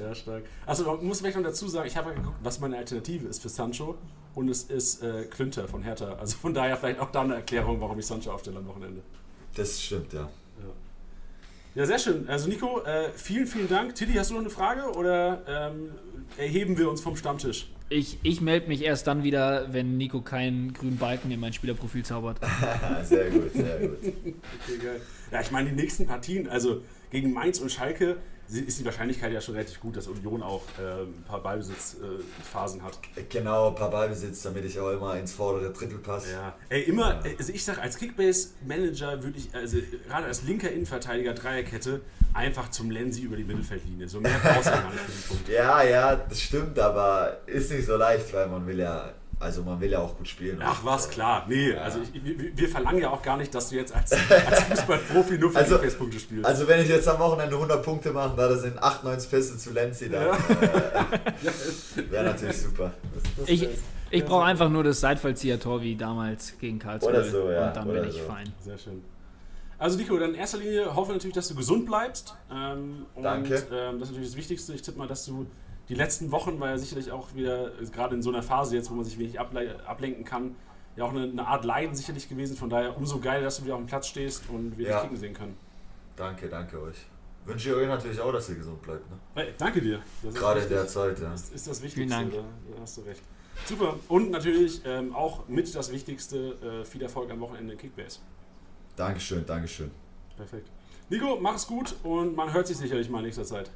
[0.00, 0.44] Ja, stark.
[0.66, 3.42] Also man muss vielleicht noch dazu sagen, ich habe ja geguckt, was meine Alternative ist
[3.42, 3.96] für Sancho
[4.34, 6.14] und es ist äh, Klünter von Hertha.
[6.14, 9.02] Also von daher vielleicht auch da eine Erklärung, warum ich Sancho aufstelle am Wochenende.
[9.54, 10.22] Das stimmt, ja.
[10.22, 10.70] Ja,
[11.74, 12.28] ja sehr schön.
[12.28, 13.94] Also Nico, äh, vielen, vielen Dank.
[13.94, 15.90] Tilly, hast du noch eine Frage oder ähm,
[16.38, 17.70] erheben wir uns vom Stammtisch?
[17.90, 22.02] Ich, ich melde mich erst dann wieder, wenn Nico keinen grünen Balken in mein Spielerprofil
[22.02, 22.38] zaubert.
[23.04, 23.98] sehr gut, sehr gut.
[24.00, 25.00] okay, geil.
[25.30, 28.16] Ja, ich meine, die nächsten Partien, also gegen Mainz und Schalke,
[28.48, 32.82] ist die Wahrscheinlichkeit ja schon relativ gut, dass Union auch äh, ein paar Ballbesitzphasen äh,
[32.82, 32.98] hat.
[33.28, 36.32] Genau, ein paar Ballbesitz, damit ich auch immer ins vordere Drittel passe.
[36.32, 36.54] Ja.
[36.68, 42.00] Ey, immer, also ich sag, als Kickbase-Manager würde ich, also gerade als linker Innenverteidiger Dreierkette,
[42.32, 44.08] einfach zum Lensi über die Mittelfeldlinie.
[44.08, 45.48] So mehr brauchst du gar nicht für den Punkt.
[45.48, 49.12] Ja, ja, das stimmt, aber ist nicht so leicht, weil man will ja
[49.44, 50.58] also man will ja auch gut spielen.
[50.62, 51.44] Ach was, klar.
[51.48, 51.82] Nee, ja.
[51.82, 55.38] also ich, wir, wir, verlangen ja auch gar nicht, dass du jetzt als, als Fußballprofi
[55.38, 56.46] nur für also, Kickbase-Punkte spielst.
[56.46, 60.08] Also wenn ich jetzt am Wochenende 100 Punkte mache, da sind 98 Pässe zu Lenzi,
[60.08, 60.32] dann ja.
[60.32, 62.92] äh, wäre natürlich super.
[63.46, 63.68] Ich,
[64.10, 67.68] ich brauche einfach nur das Seitfallzieher-Tor wie damals gegen Karlsruhe Oder so, ja.
[67.68, 68.24] und dann Oder bin ich so.
[68.24, 68.52] fein.
[68.60, 69.04] Sehr schön.
[69.78, 72.34] Also Nico, dann in erster Linie hoffe ich natürlich, dass du gesund bleibst.
[72.50, 73.56] Ähm, Danke.
[73.56, 74.72] Und ähm, das ist natürlich das Wichtigste.
[74.72, 75.46] Ich tippe mal, dass du
[75.88, 78.94] die letzten Wochen war ja sicherlich auch wieder, gerade in so einer Phase jetzt, wo
[78.94, 80.56] man sich wenig ablenken kann,
[80.96, 82.56] ja auch eine, eine, Art Leiden sicherlich gewesen.
[82.56, 84.94] Von daher umso geiler, dass du wieder auf dem Platz stehst und wir ja.
[84.94, 85.56] dich kicken sehen können.
[86.16, 86.96] Danke, danke euch.
[87.44, 89.10] Wünsche ich euch natürlich auch, dass ihr gesund bleibt.
[89.10, 89.18] Ne?
[89.34, 90.00] Hey, danke dir.
[90.32, 91.30] Gerade in der Zeit, ja.
[91.30, 93.22] Das ist das Wichtigste, da, da, hast du recht.
[93.66, 93.96] Super.
[94.08, 98.20] Und natürlich ähm, auch mit das Wichtigste, äh, viel Erfolg am Wochenende in Kickbase.
[98.96, 99.90] Dankeschön, Dankeschön.
[100.36, 100.70] Perfekt.
[101.10, 103.70] Nico, mach es gut und man hört sich sicherlich mal in nächster Zeit.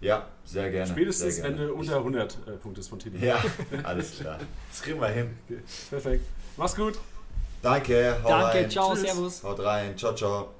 [0.00, 0.86] Ja, sehr gerne.
[0.90, 1.58] Spätestens, sehr gerne.
[1.58, 3.24] wenn du unter 100 äh, Punkte von Tilly.
[3.26, 3.42] Ja,
[3.82, 4.38] alles klar.
[4.70, 5.36] Das kriegen wir hin.
[5.48, 5.60] Okay.
[5.90, 6.24] Perfekt.
[6.56, 6.98] Mach's gut.
[7.62, 8.16] Danke.
[8.22, 8.70] Hau Danke, rein.
[8.70, 9.02] ciao, Tschüss.
[9.02, 9.42] servus.
[9.42, 9.96] Haut rein.
[9.96, 10.57] Ciao, ciao.